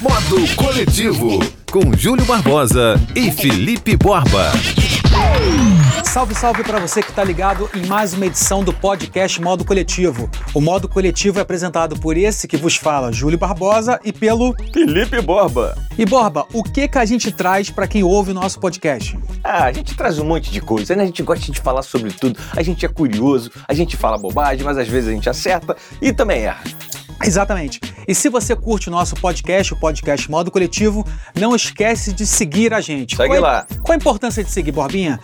Modo 0.00 0.56
Coletivo, 0.56 1.38
com 1.70 1.96
Júlio 1.96 2.24
Barbosa 2.24 3.00
e 3.14 3.30
Felipe 3.30 3.96
Borba. 3.96 4.50
Salve, 6.04 6.34
salve 6.34 6.64
para 6.64 6.80
você 6.80 7.00
que 7.00 7.10
está 7.10 7.22
ligado 7.22 7.70
em 7.74 7.86
mais 7.86 8.12
uma 8.12 8.26
edição 8.26 8.64
do 8.64 8.72
podcast 8.72 9.40
Modo 9.40 9.64
Coletivo. 9.64 10.28
O 10.52 10.60
Modo 10.60 10.88
Coletivo 10.88 11.38
é 11.38 11.42
apresentado 11.42 11.98
por 11.98 12.16
esse 12.16 12.48
que 12.48 12.56
vos 12.56 12.76
fala, 12.76 13.12
Júlio 13.12 13.38
Barbosa, 13.38 14.00
e 14.04 14.12
pelo 14.12 14.54
Felipe 14.72 15.20
Borba. 15.20 15.78
E 15.96 16.04
Borba, 16.04 16.44
o 16.52 16.64
que 16.64 16.88
que 16.88 16.98
a 16.98 17.04
gente 17.04 17.30
traz 17.30 17.70
para 17.70 17.86
quem 17.86 18.02
ouve 18.02 18.32
o 18.32 18.34
nosso 18.34 18.58
podcast? 18.58 19.16
Ah, 19.44 19.64
a 19.64 19.72
gente 19.72 19.94
traz 19.94 20.18
um 20.18 20.24
monte 20.24 20.50
de 20.50 20.60
coisa, 20.60 20.96
né? 20.96 21.04
A 21.04 21.06
gente 21.06 21.22
gosta 21.22 21.52
de 21.52 21.60
falar 21.60 21.82
sobre 21.82 22.10
tudo. 22.10 22.38
A 22.56 22.62
gente 22.62 22.84
é 22.84 22.88
curioso, 22.88 23.50
a 23.66 23.74
gente 23.74 23.96
fala 23.96 24.18
bobagem, 24.18 24.64
mas 24.64 24.76
às 24.76 24.88
vezes 24.88 25.08
a 25.08 25.12
gente 25.12 25.30
acerta 25.30 25.76
e 26.02 26.12
também 26.12 26.42
erra. 26.42 26.62
Exatamente. 27.22 27.80
E 28.06 28.14
se 28.14 28.28
você 28.28 28.54
curte 28.54 28.88
o 28.88 28.92
nosso 28.92 29.16
podcast, 29.16 29.74
o 29.74 29.76
podcast 29.76 30.30
Modo 30.30 30.50
Coletivo, 30.50 31.04
não 31.34 31.54
esquece 31.54 32.12
de 32.12 32.24
seguir 32.24 32.72
a 32.72 32.80
gente. 32.80 33.16
Segue 33.16 33.28
qual 33.28 33.38
é, 33.38 33.40
lá. 33.40 33.66
Qual 33.82 33.92
a 33.92 33.96
importância 33.96 34.42
de 34.44 34.50
seguir, 34.50 34.72
Borbinha? 34.72 35.18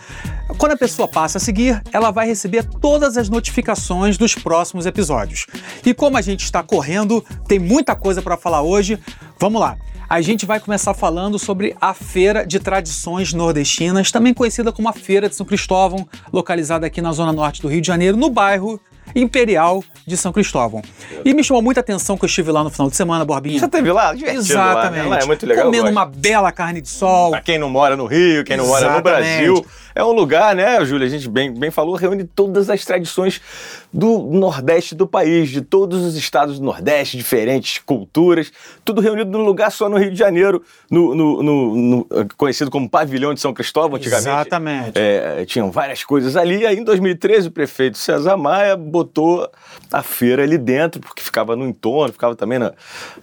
Quando 0.57 0.73
a 0.73 0.77
pessoa 0.77 1.07
passa 1.07 1.37
a 1.37 1.41
seguir, 1.41 1.81
ela 1.91 2.11
vai 2.11 2.27
receber 2.27 2.63
todas 2.63 3.17
as 3.17 3.29
notificações 3.29 4.17
dos 4.17 4.35
próximos 4.35 4.85
episódios. 4.85 5.47
E 5.85 5.93
como 5.93 6.17
a 6.17 6.21
gente 6.21 6.43
está 6.43 6.61
correndo, 6.61 7.23
tem 7.47 7.59
muita 7.59 7.95
coisa 7.95 8.21
para 8.21 8.37
falar 8.37 8.61
hoje. 8.61 8.99
Vamos 9.39 9.61
lá. 9.61 9.77
A 10.07 10.21
gente 10.21 10.45
vai 10.45 10.59
começar 10.59 10.93
falando 10.93 11.39
sobre 11.39 11.75
a 11.81 11.93
Feira 11.93 12.45
de 12.45 12.59
Tradições 12.59 13.33
Nordestinas, 13.33 14.11
também 14.11 14.35
conhecida 14.35 14.71
como 14.71 14.87
a 14.87 14.93
Feira 14.93 15.27
de 15.27 15.35
São 15.35 15.45
Cristóvão, 15.45 16.07
localizada 16.31 16.85
aqui 16.85 17.01
na 17.01 17.11
zona 17.11 17.33
norte 17.33 17.61
do 17.61 17.67
Rio 17.67 17.81
de 17.81 17.87
Janeiro, 17.87 18.15
no 18.15 18.29
bairro 18.29 18.79
Imperial 19.13 19.83
de 20.05 20.15
São 20.17 20.31
Cristóvão. 20.31 20.81
E 21.23 21.33
me 21.33 21.43
chamou 21.43 21.61
muita 21.61 21.79
atenção 21.79 22.17
que 22.17 22.25
eu 22.25 22.27
estive 22.27 22.51
lá 22.51 22.63
no 22.63 22.69
final 22.69 22.89
de 22.89 22.95
semana, 22.95 23.25
Borbinha. 23.25 23.59
Você 23.59 23.67
teve 23.67 23.91
lá? 23.91 24.13
Divertido 24.13 24.41
Exatamente. 24.41 25.03
Lá, 25.03 25.03
né? 25.03 25.09
Lá 25.09 25.19
é 25.19 25.25
muito 25.25 25.45
legal. 25.45 25.65
Comendo 25.65 25.89
uma 25.89 26.05
bela 26.05 26.51
carne 26.51 26.81
de 26.81 26.89
sol. 26.89 27.31
Pra 27.31 27.41
quem 27.41 27.57
não 27.57 27.69
mora 27.69 27.95
no 27.95 28.05
Rio, 28.05 28.43
quem 28.43 28.57
não 28.57 28.67
mora 28.67 28.85
no 28.85 28.97
Exatamente. 28.97 29.37
Brasil, 29.37 29.65
é 29.95 30.03
um 30.03 30.11
lugar, 30.11 30.53
né, 30.55 30.83
Júlia? 30.85 31.07
A 31.07 31.09
gente 31.09 31.27
bem, 31.29 31.53
bem 31.53 31.71
falou, 31.71 31.95
reúne 31.95 32.25
todas 32.25 32.69
as 32.69 32.83
tradições 32.85 33.41
do 33.93 34.19
Nordeste 34.31 34.93
do 34.93 35.07
país, 35.07 35.49
de 35.49 35.61
todos 35.61 36.03
os 36.03 36.15
estados 36.17 36.59
do 36.59 36.65
Nordeste, 36.65 37.15
diferentes 37.17 37.77
culturas, 37.79 38.51
tudo 38.83 38.99
reunido 39.01 39.31
num 39.31 39.45
lugar 39.45 39.71
só 39.71 39.87
no 39.87 39.97
Rio 39.97 40.11
de 40.11 40.17
Janeiro, 40.17 40.61
no, 40.91 41.15
no- 41.15 41.41
no- 41.43 41.75
no- 41.75 42.07
conhecido 42.37 42.69
como 42.69 42.89
Pavilhão 42.89 43.33
de 43.33 43.39
São 43.39 43.53
Cristóvão, 43.53 43.95
antigamente. 43.95 44.27
Exatamente. 44.27 44.91
É, 44.95 45.45
tinham 45.45 45.71
várias 45.71 46.03
coisas 46.03 46.35
ali. 46.35 46.59
E 46.59 46.65
aí, 46.67 46.77
em 46.77 46.83
2013, 46.83 47.47
o 47.47 47.51
prefeito 47.51 47.97
César 47.97 48.35
Maia 48.35 48.75
botou 48.75 49.49
a 49.91 50.03
feira 50.03 50.43
ali 50.43 50.57
dentro, 50.57 50.99
porque 50.99 51.21
ficava 51.23 51.55
no 51.55 51.65
entorno, 51.65 52.11
ficava 52.11 52.35
também 52.35 52.59
na- 52.59 52.73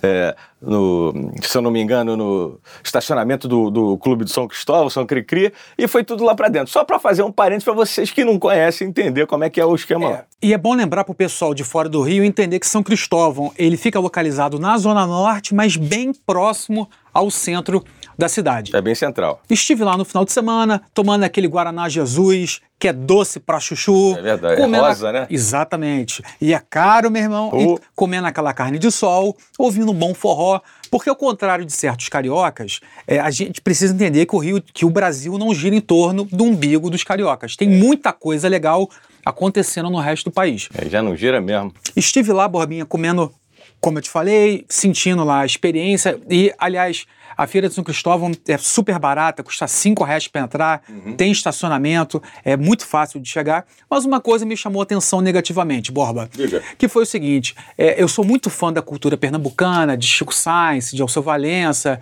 é, 0.03 0.35
no, 0.63 1.33
se 1.43 1.57
eu 1.57 1.63
não 1.63 1.71
me 1.71 1.81
engano, 1.81 2.17
no 2.17 2.61
estacionamento 2.83 3.49
do, 3.49 3.71
do 3.71 3.99
Clube 3.99 4.25
de 4.25 4.31
São 4.31 4.47
Cristóvão, 4.47 4.89
São 4.89 5.05
Cricri, 5.05 5.53
e 5.77 5.89
foi 5.89 6.05
tudo 6.05 6.25
lá 6.25 6.35
pra 6.35 6.49
dentro. 6.49 6.71
Só 6.71 6.85
pra 6.85 6.99
fazer 6.99 7.23
um 7.23 7.33
parênteses 7.33 7.65
pra 7.65 7.75
vocês 7.75 8.11
que 8.11 8.25
não 8.25 8.39
conhecem 8.39 8.89
entender 8.89 9.27
como 9.27 9.45
é 9.45 9.51
que 9.51 9.61
é 9.61 9.65
o 9.65 9.75
esquema 9.75 10.09
lá. 10.09 10.25
E 10.41 10.53
é 10.53 10.59
bom 10.59 10.75
lembrar 10.75 11.05
para 11.05 11.13
o 11.13 11.15
pessoal 11.15 11.53
de 11.55 11.65
fora 11.65 11.89
do 11.89 12.01
Rio 12.03 12.25
entender 12.25 12.59
que 12.59 12.67
São 12.67 12.83
Cristóvão 12.83 13.53
ele 13.59 13.77
fica 13.77 13.99
localizado 13.99 14.59
na 14.59 14.79
zona 14.79 15.07
norte, 15.07 15.55
mas 15.55 15.77
bem 15.77 16.13
próximo 16.13 16.89
ao 17.13 17.31
centro 17.31 17.85
da 18.17 18.29
cidade. 18.29 18.75
É 18.75 18.81
bem 18.81 18.95
central. 18.95 19.41
Estive 19.49 19.85
lá 19.85 19.97
no 19.97 20.05
final 20.05 20.25
de 20.25 20.33
semana, 20.33 20.83
tomando 20.95 21.25
aquele 21.25 21.49
Guaraná 21.49 21.89
Jesus, 21.89 22.61
que 22.79 22.89
é 22.89 22.93
doce 22.93 23.39
pra 23.39 23.61
chuchu. 23.61 24.17
É 24.19 24.23
verdade, 24.23 24.61
é 24.61 24.67
rosa, 24.67 25.13
né? 25.13 25.27
Exatamente. 25.31 26.23
E 26.41 26.53
é 26.53 26.59
caro, 26.59 27.11
meu 27.11 27.23
irmão. 27.23 27.51
E 27.55 27.79
comendo 27.95 28.27
aquela 28.27 28.53
carne 28.53 28.79
de 28.79 28.91
sol, 28.91 29.37
ouvindo 29.59 29.93
um 29.93 29.95
bom 29.95 30.13
forró. 30.15 30.61
Porque 30.91 31.09
ao 31.09 31.17
contrário 31.17 31.65
de 31.65 31.73
certos 31.73 32.09
cariocas, 32.09 32.81
é, 33.07 33.19
a 33.19 33.31
gente 33.31 33.61
precisa 33.63 33.95
entender 33.95 34.27
que 34.27 34.37
o 34.37 34.39
Rio, 34.39 34.61
que 34.61 34.85
o 34.85 34.91
Brasil 34.91 35.39
não 35.39 35.55
gira 35.55 35.75
em 35.75 35.81
torno 35.81 36.25
do 36.25 36.45
umbigo 36.45 36.91
dos 36.91 37.03
cariocas. 37.03 37.55
É. 37.55 37.57
Tem 37.57 37.69
muita 37.69 38.13
coisa 38.13 38.47
legal 38.49 38.91
acontecendo 39.25 39.89
no 39.89 39.99
resto 39.99 40.25
do 40.25 40.33
país. 40.33 40.69
É, 40.75 40.89
já 40.89 41.01
não 41.01 41.17
gira 41.17 41.41
mesmo. 41.41 41.73
Estive 41.97 42.33
lá, 42.33 42.47
Borbinha, 42.47 42.85
comendo, 42.85 43.33
como 43.83 43.99
eu 43.99 44.03
te 44.03 44.09
falei, 44.09 44.65
sentindo 44.69 45.25
lá 45.25 45.41
a 45.41 45.45
experiência. 45.45 46.17
E, 46.31 46.55
aliás, 46.57 47.05
a 47.37 47.49
Feira 47.49 47.69
de 47.69 47.75
São 47.75 47.83
Cristóvão 47.83 48.31
é 48.47 48.57
super 48.57 48.97
barata, 48.97 49.43
custa 49.43 49.67
5 49.67 50.05
reais 50.05 50.29
para 50.29 50.41
entrar, 50.41 50.83
tem 51.17 51.33
estacionamento, 51.33 52.23
é 52.45 52.57
muito 52.57 52.87
fácil 52.87 53.19
de 53.19 53.29
chegar. 53.29 53.67
Mas 53.91 54.05
uma 54.05 54.21
coisa 54.21 54.47
me 54.47 54.57
chamou 54.57 54.81
a 54.81 54.85
atenção 54.85 55.21
negativamente, 55.21 55.91
Borba. 55.91 56.31
Diga. 56.33 56.63
Que 56.79 56.87
foi 56.87 57.03
o 57.03 57.07
seguinte: 57.07 57.57
é, 57.77 58.01
eu 58.01 58.07
sou 58.07 58.25
muito 58.25 58.49
fã 58.49 58.73
da 58.73 58.81
cultura 58.81 59.17
pernambucana, 59.17 59.97
de 59.97 60.07
Chico 60.07 60.33
Sainz, 60.33 60.93
de 60.93 61.03
Alceu 61.03 61.21
Valença, 61.21 62.01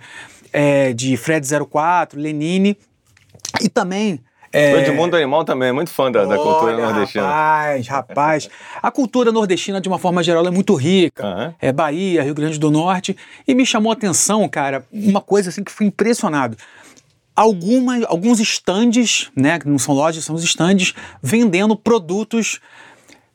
é, 0.53 0.93
de 0.93 1.17
Fred 1.17 1.47
04, 1.67 2.19
Lenine. 2.19 2.77
E 3.59 3.67
também. 3.67 4.19
É, 4.51 4.73
O 4.73 4.77
Edmundo 4.79 5.15
Animal 5.15 5.43
também 5.43 5.69
é 5.69 5.71
muito 5.71 5.89
fã 5.89 6.11
da, 6.11 6.25
da 6.25 6.35
cultura 6.37 6.73
Olha, 6.73 6.85
nordestina. 6.85 7.25
Rapaz, 7.25 7.87
rapaz. 7.87 8.49
A 8.81 8.91
cultura 8.91 9.31
nordestina, 9.31 9.79
de 9.79 9.87
uma 9.87 9.97
forma 9.97 10.21
geral, 10.23 10.45
é 10.45 10.51
muito 10.51 10.73
rica. 10.75 11.25
Aham. 11.25 11.55
É 11.61 11.71
Bahia, 11.71 12.23
Rio 12.23 12.33
Grande 12.33 12.59
do 12.59 12.69
Norte. 12.69 13.15
E 13.47 13.53
me 13.55 13.65
chamou 13.65 13.91
a 13.91 13.93
atenção, 13.93 14.47
cara, 14.47 14.85
uma 14.91 15.21
coisa 15.21 15.49
assim 15.49 15.63
que 15.63 15.71
fui 15.71 15.85
impressionado. 15.85 16.57
Alguma, 17.35 18.05
alguns 18.07 18.39
estandes, 18.39 19.31
né, 19.35 19.57
que 19.57 19.67
não 19.67 19.79
são 19.79 19.95
lojas, 19.95 20.23
são 20.23 20.35
os 20.35 20.43
estandes, 20.43 20.93
vendendo 21.23 21.75
produtos 21.75 22.59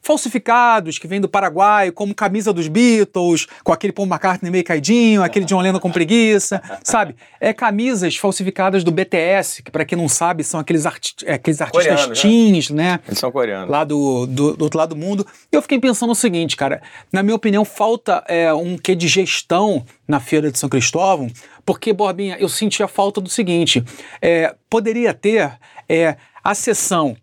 falsificados 0.06 1.00
que 1.00 1.08
vêm 1.08 1.20
do 1.20 1.28
Paraguai, 1.28 1.90
como 1.90 2.14
camisa 2.14 2.52
dos 2.52 2.68
Beatles, 2.68 3.48
com 3.64 3.72
aquele 3.72 3.92
Paul 3.92 4.06
McCartney 4.06 4.52
meio 4.52 4.62
caidinho, 4.62 5.20
aquele 5.20 5.44
John 5.44 5.60
Lennon 5.60 5.80
com 5.80 5.90
preguiça, 5.90 6.62
sabe? 6.84 7.16
É 7.40 7.52
camisas 7.52 8.16
falsificadas 8.16 8.84
do 8.84 8.92
BTS, 8.92 9.64
que 9.64 9.70
para 9.70 9.84
quem 9.84 9.98
não 9.98 10.08
sabe 10.08 10.44
são 10.44 10.60
aqueles, 10.60 10.86
arti 10.86 11.16
é, 11.24 11.34
aqueles 11.34 11.60
artistas 11.60 11.88
Coreanos, 11.88 12.22
né? 12.22 12.22
teens, 12.22 12.70
né? 12.70 13.00
Eles 13.06 13.18
são 13.18 13.32
coreanos. 13.32 13.68
lá 13.68 13.82
do, 13.82 14.26
do, 14.26 14.56
do 14.56 14.62
outro 14.62 14.78
lado 14.78 14.94
do 14.94 14.96
mundo. 14.96 15.26
E 15.52 15.56
eu 15.56 15.60
fiquei 15.60 15.80
pensando 15.80 16.12
o 16.12 16.14
seguinte, 16.14 16.56
cara, 16.56 16.80
na 17.12 17.20
minha 17.22 17.34
opinião, 17.34 17.64
falta 17.64 18.22
é, 18.28 18.54
um 18.54 18.78
quê 18.78 18.94
de 18.94 19.08
gestão 19.08 19.84
na 20.06 20.20
Feira 20.20 20.52
de 20.52 20.58
São 20.58 20.68
Cristóvão, 20.68 21.28
porque, 21.64 21.92
Borbinha, 21.92 22.36
eu 22.38 22.48
senti 22.48 22.80
a 22.80 22.86
falta 22.86 23.20
do 23.20 23.28
seguinte: 23.28 23.82
é, 24.22 24.54
poderia 24.70 25.12
ter 25.12 25.58
é, 25.88 26.16
a 26.44 26.54
sessão, 26.54 27.16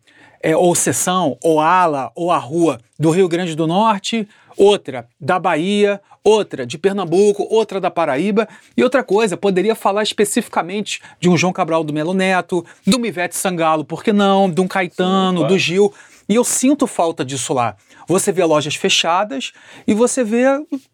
é, 0.44 0.56
ou 0.56 0.76
sessão, 0.76 1.38
ou 1.42 1.62
ala, 1.62 2.12
ou 2.14 2.30
a 2.30 2.38
rua 2.38 2.78
do 3.00 3.10
Rio 3.10 3.30
Grande 3.30 3.56
do 3.56 3.66
Norte, 3.66 4.28
outra 4.58 5.08
da 5.20 5.40
Bahia, 5.40 6.02
outra 6.22 6.66
de 6.66 6.78
Pernambuco, 6.78 7.48
outra 7.50 7.80
da 7.80 7.90
Paraíba. 7.90 8.48
E 8.76 8.84
outra 8.84 9.04
coisa, 9.04 9.38
poderia 9.38 9.74
falar 9.74 10.04
especificamente 10.04 11.02
de 11.20 11.30
um 11.30 11.38
João 11.38 11.54
Cabral 11.54 11.84
do 11.84 11.94
Melo 11.94 12.14
Neto, 12.14 12.66
do 12.86 13.00
Mivete 13.00 13.36
Sangalo, 13.36 13.86
por 13.86 14.04
que 14.04 14.12
não? 14.12 14.52
De 14.52 14.60
um 14.60 14.68
Caetano, 14.68 15.40
claro. 15.40 15.54
do 15.54 15.58
Gil. 15.58 15.94
E 16.28 16.36
eu 16.36 16.44
sinto 16.44 16.88
falta 16.88 17.24
disso 17.24 17.54
lá. 17.54 17.76
Você 18.08 18.32
vê 18.32 18.44
lojas 18.44 18.76
fechadas 18.76 19.54
e 19.88 19.94
você 19.94 20.24
vê, 20.24 20.46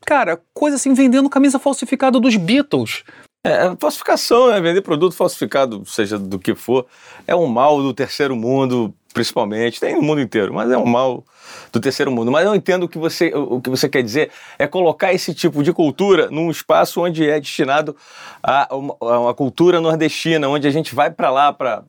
cara, 0.05 0.39
coisa 0.53 0.75
assim, 0.75 0.93
vendendo 0.93 1.29
camisa 1.29 1.57
falsificada 1.57 2.19
dos 2.19 2.35
Beatles. 2.35 3.03
É, 3.43 3.73
falsificação, 3.79 4.49
né? 4.49 4.59
Vender 4.59 4.81
produto 4.81 5.15
falsificado, 5.15 5.83
seja 5.85 6.19
do 6.19 6.37
que 6.37 6.53
for, 6.53 6.85
é 7.25 7.35
um 7.35 7.47
mal 7.47 7.81
do 7.81 7.93
terceiro 7.93 8.35
mundo, 8.35 8.93
principalmente. 9.13 9.79
Tem 9.79 9.95
no 9.95 10.01
mundo 10.01 10.21
inteiro, 10.21 10.53
mas 10.53 10.69
é 10.71 10.77
um 10.77 10.85
mal 10.85 11.23
do 11.71 11.79
terceiro 11.79 12.11
mundo. 12.11 12.31
Mas 12.31 12.45
eu 12.45 12.55
entendo 12.55 12.83
o 12.83 12.89
que 12.89 12.97
você, 12.97 13.31
o 13.33 13.61
que 13.61 13.69
você 13.69 13.89
quer 13.89 14.03
dizer 14.03 14.31
é 14.57 14.67
colocar 14.67 15.13
esse 15.13 15.33
tipo 15.33 15.63
de 15.63 15.73
cultura 15.73 16.29
num 16.29 16.49
espaço 16.49 17.01
onde 17.01 17.27
é 17.27 17.39
destinado 17.39 17.95
a 18.41 18.75
uma, 18.75 18.95
a 19.01 19.19
uma 19.19 19.33
cultura 19.33 19.81
nordestina, 19.81 20.47
onde 20.47 20.67
a 20.67 20.71
gente 20.71 20.93
vai 20.93 21.11
para 21.11 21.29
lá 21.29 21.53
para 21.53 21.83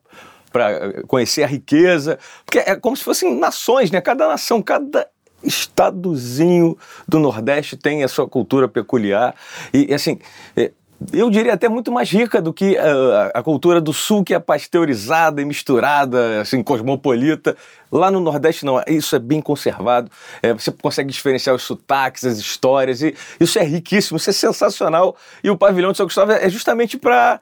para 0.51 1.03
conhecer 1.03 1.43
a 1.43 1.47
riqueza, 1.47 2.19
porque 2.45 2.59
é 2.59 2.75
como 2.75 2.97
se 2.97 3.05
fossem 3.05 3.33
nações, 3.39 3.89
né? 3.89 4.01
Cada 4.01 4.27
nação, 4.27 4.61
cada 4.61 5.07
estadozinho 5.41 6.77
do 7.07 7.19
Nordeste 7.19 7.77
tem 7.77 8.03
a 8.03 8.07
sua 8.07 8.27
cultura 8.27 8.67
peculiar 8.67 9.33
e 9.73 9.93
assim 9.93 10.19
é, 10.55 10.71
eu 11.13 11.29
diria 11.29 11.53
até 11.53 11.67
muito 11.67 11.91
mais 11.91 12.09
rica 12.09 12.41
do 12.41 12.53
que 12.53 12.73
uh, 12.73 13.31
a 13.33 13.41
cultura 13.41 13.81
do 13.81 13.93
Sul, 13.93 14.23
que 14.23 14.33
é 14.33 14.39
pasteurizada 14.39 15.41
e 15.41 15.45
misturada, 15.45 16.41
assim, 16.41 16.61
cosmopolita. 16.61 17.55
Lá 17.91 18.09
no 18.09 18.19
Nordeste 18.19 18.65
não, 18.65 18.81
isso 18.87 19.15
é 19.15 19.19
bem 19.19 19.41
conservado. 19.41 20.09
É, 20.41 20.53
você 20.53 20.71
consegue 20.71 21.11
diferenciar 21.11 21.55
os 21.55 21.63
sotaques, 21.63 22.23
as 22.23 22.37
histórias, 22.37 23.01
e 23.01 23.13
isso 23.39 23.59
é 23.59 23.63
riquíssimo, 23.63 24.17
isso 24.17 24.29
é 24.29 24.33
sensacional. 24.33 25.15
E 25.43 25.49
o 25.49 25.57
pavilhão 25.57 25.91
de 25.91 25.97
São 25.97 26.05
Cristóvão 26.05 26.35
é 26.35 26.49
justamente 26.49 26.97
para 26.97 27.41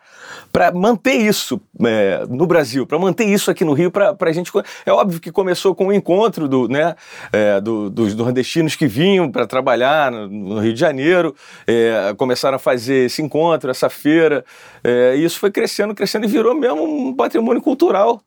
manter 0.74 1.13
isso 1.13 1.62
é, 1.86 2.25
no 2.28 2.48
Brasil, 2.48 2.88
para 2.88 2.98
manter 2.98 3.25
isso 3.25 3.51
aqui 3.51 3.63
no 3.63 3.74
Rio, 3.74 3.92
para 3.92 4.16
a 4.19 4.31
gente. 4.31 4.51
É 4.86 4.92
óbvio 4.92 5.19
que 5.19 5.31
começou 5.31 5.75
com 5.75 5.88
o 5.88 5.94
encontro 5.94 6.48
do, 6.48 6.68
né, 6.68 6.96
é, 7.31 7.62
do, 7.62 7.90
dos 7.90 8.16
nordestinos 8.16 8.75
que 8.75 8.88
vinham 8.88 9.31
para 9.31 9.46
trabalhar 9.46 10.12
no, 10.12 10.28
no, 10.28 10.60
Rio 10.60 10.74
de 10.74 10.80
Janeiro, 10.80 11.36
é, 11.68 12.13
começaram 12.18 12.56
a 12.56 12.60
fazer 12.60 13.06
esse 13.06 13.22
encontro, 13.22 13.69
essa 13.69 13.90
feira, 13.90 14.44
é, 14.84 15.16
e 15.16 15.24
isso 15.24 15.38
foi 15.40 15.51
crescendo, 15.51 15.94
crescendo 15.94 16.25
e 16.25 16.28
virou 16.28 16.56
mesmo 16.56 16.84
um 16.84 17.16
patrimônio 17.16 17.62
cultural 17.62 18.22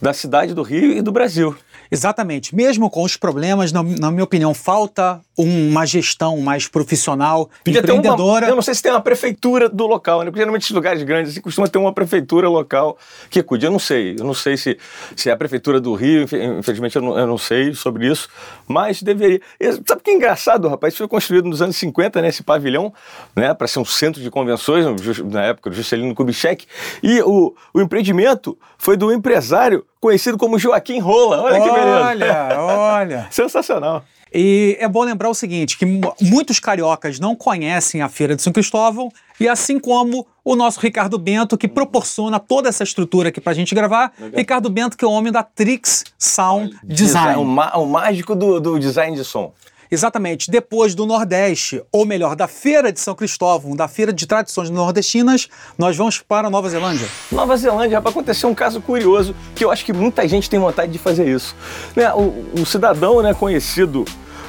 da 0.00 0.12
cidade 0.12 0.54
do 0.54 0.62
Rio 0.62 0.92
e 0.92 1.02
do 1.02 1.12
Brasil. 1.12 1.54
Exatamente. 1.90 2.54
Mesmo 2.54 2.90
com 2.90 3.02
os 3.02 3.16
problemas, 3.16 3.72
na, 3.72 3.82
na 3.82 4.10
minha 4.10 4.24
opinião, 4.24 4.52
falta 4.54 5.20
uma 5.36 5.84
gestão 5.86 6.38
mais 6.40 6.66
profissional, 6.66 7.50
Podia 7.64 7.80
empreendedora. 7.80 8.46
uma, 8.46 8.50
eu 8.52 8.56
não 8.56 8.62
sei 8.62 8.74
se 8.74 8.82
tem 8.82 8.90
uma 8.90 9.00
prefeitura 9.00 9.68
do 9.68 9.86
local, 9.86 10.20
né? 10.20 10.26
Porque 10.26 10.38
geralmente 10.40 10.62
esses 10.62 10.74
lugares 10.74 11.02
grandes 11.02 11.32
assim, 11.32 11.40
costuma 11.40 11.68
ter 11.68 11.78
uma 11.78 11.92
prefeitura 11.92 12.48
local 12.48 12.96
que 13.30 13.42
cuide. 13.42 13.66
Eu 13.66 13.70
não 13.70 13.78
sei, 13.78 14.16
eu 14.18 14.24
não 14.24 14.32
sei 14.34 14.56
se, 14.56 14.78
se 15.14 15.28
é 15.28 15.32
a 15.32 15.36
prefeitura 15.36 15.78
do 15.80 15.94
Rio, 15.94 16.22
infe- 16.22 16.42
infelizmente 16.42 16.96
eu 16.96 17.02
não, 17.02 17.18
eu 17.18 17.26
não 17.26 17.36
sei 17.38 17.74
sobre 17.74 18.10
isso, 18.10 18.28
mas 18.66 19.02
deveria. 19.02 19.40
Sabe 19.86 20.00
o 20.00 20.04
que 20.04 20.10
é 20.10 20.14
engraçado, 20.14 20.68
rapaz? 20.68 20.94
Isso 20.94 20.98
foi 20.98 21.08
construído 21.08 21.46
nos 21.48 21.60
anos 21.60 21.76
50, 21.76 22.22
né? 22.22 22.28
Esse 22.28 22.42
pavilhão, 22.42 22.92
né? 23.34 23.52
Para 23.52 23.66
ser 23.66 23.78
um 23.78 23.84
centro 23.84 24.22
de 24.22 24.30
convenções, 24.30 24.86
na 25.24 25.44
época 25.44 25.68
do 25.70 25.76
Juscelino 25.76 26.14
Kubitschek. 26.14 26.66
E 27.02 27.20
o, 27.20 27.54
o 27.74 27.80
empreendimento 27.80 28.56
foi 28.78 28.96
do 28.96 29.12
empresário 29.12 29.84
conhecido 30.00 30.36
como 30.38 30.58
Joaquim 30.58 30.98
Rola. 30.98 31.42
Olha 31.42 31.60
que 31.60 31.70
beleza. 31.70 32.06
Olha, 32.06 32.60
olha. 32.60 33.26
Sensacional. 33.32 34.04
E 34.34 34.76
é 34.80 34.88
bom 34.88 35.02
lembrar 35.04 35.30
o 35.30 35.34
seguinte, 35.34 35.78
que 35.78 35.86
mu- 35.86 36.12
muitos 36.20 36.58
cariocas 36.60 37.18
não 37.18 37.34
conhecem 37.34 38.02
a 38.02 38.08
Feira 38.08 38.34
de 38.36 38.42
São 38.42 38.52
Cristóvão, 38.52 39.08
e 39.40 39.48
assim 39.48 39.78
como 39.78 40.26
o 40.44 40.54
nosso 40.56 40.78
Ricardo 40.80 41.16
Bento, 41.18 41.56
que 41.56 41.66
proporciona 41.68 42.38
toda 42.38 42.68
essa 42.68 42.82
estrutura 42.82 43.28
aqui 43.30 43.40
pra 43.40 43.54
gente 43.54 43.74
gravar. 43.74 44.12
Ricardo 44.34 44.68
Bento, 44.68 44.96
que 44.96 45.04
é 45.04 45.08
o 45.08 45.12
homem 45.12 45.32
da 45.32 45.42
Trix 45.42 46.04
Sound 46.18 46.76
Design. 46.84 47.36
O, 47.40 47.44
má- 47.44 47.72
o 47.76 47.86
mágico 47.86 48.34
do, 48.34 48.60
do 48.60 48.78
design 48.78 49.16
de 49.16 49.24
som. 49.24 49.52
Exatamente. 49.90 50.50
Depois 50.50 50.94
do 50.94 51.06
Nordeste, 51.06 51.82
ou 51.92 52.04
melhor, 52.04 52.34
da 52.34 52.48
Feira 52.48 52.92
de 52.92 53.00
São 53.00 53.14
Cristóvão, 53.14 53.76
da 53.76 53.88
Feira 53.88 54.12
de 54.12 54.26
Tradições 54.26 54.70
Nordestinas, 54.70 55.48
nós 55.78 55.96
vamos 55.96 56.18
para 56.18 56.50
Nova 56.50 56.68
Zelândia. 56.68 57.06
Nova 57.30 57.56
Zelândia, 57.56 57.98
rapaz, 57.98 58.14
aconteceu 58.14 58.48
um 58.48 58.54
caso 58.54 58.80
curioso 58.80 59.34
que 59.54 59.64
eu 59.64 59.70
acho 59.70 59.84
que 59.84 59.92
muita 59.92 60.26
gente 60.26 60.48
tem 60.50 60.58
vontade 60.58 60.92
de 60.92 60.98
fazer 60.98 61.28
isso. 61.28 61.54
Né, 61.94 62.12
o, 62.12 62.60
o 62.60 62.66
cidadão 62.66 63.22
né, 63.22 63.34
conhecido, 63.34 64.04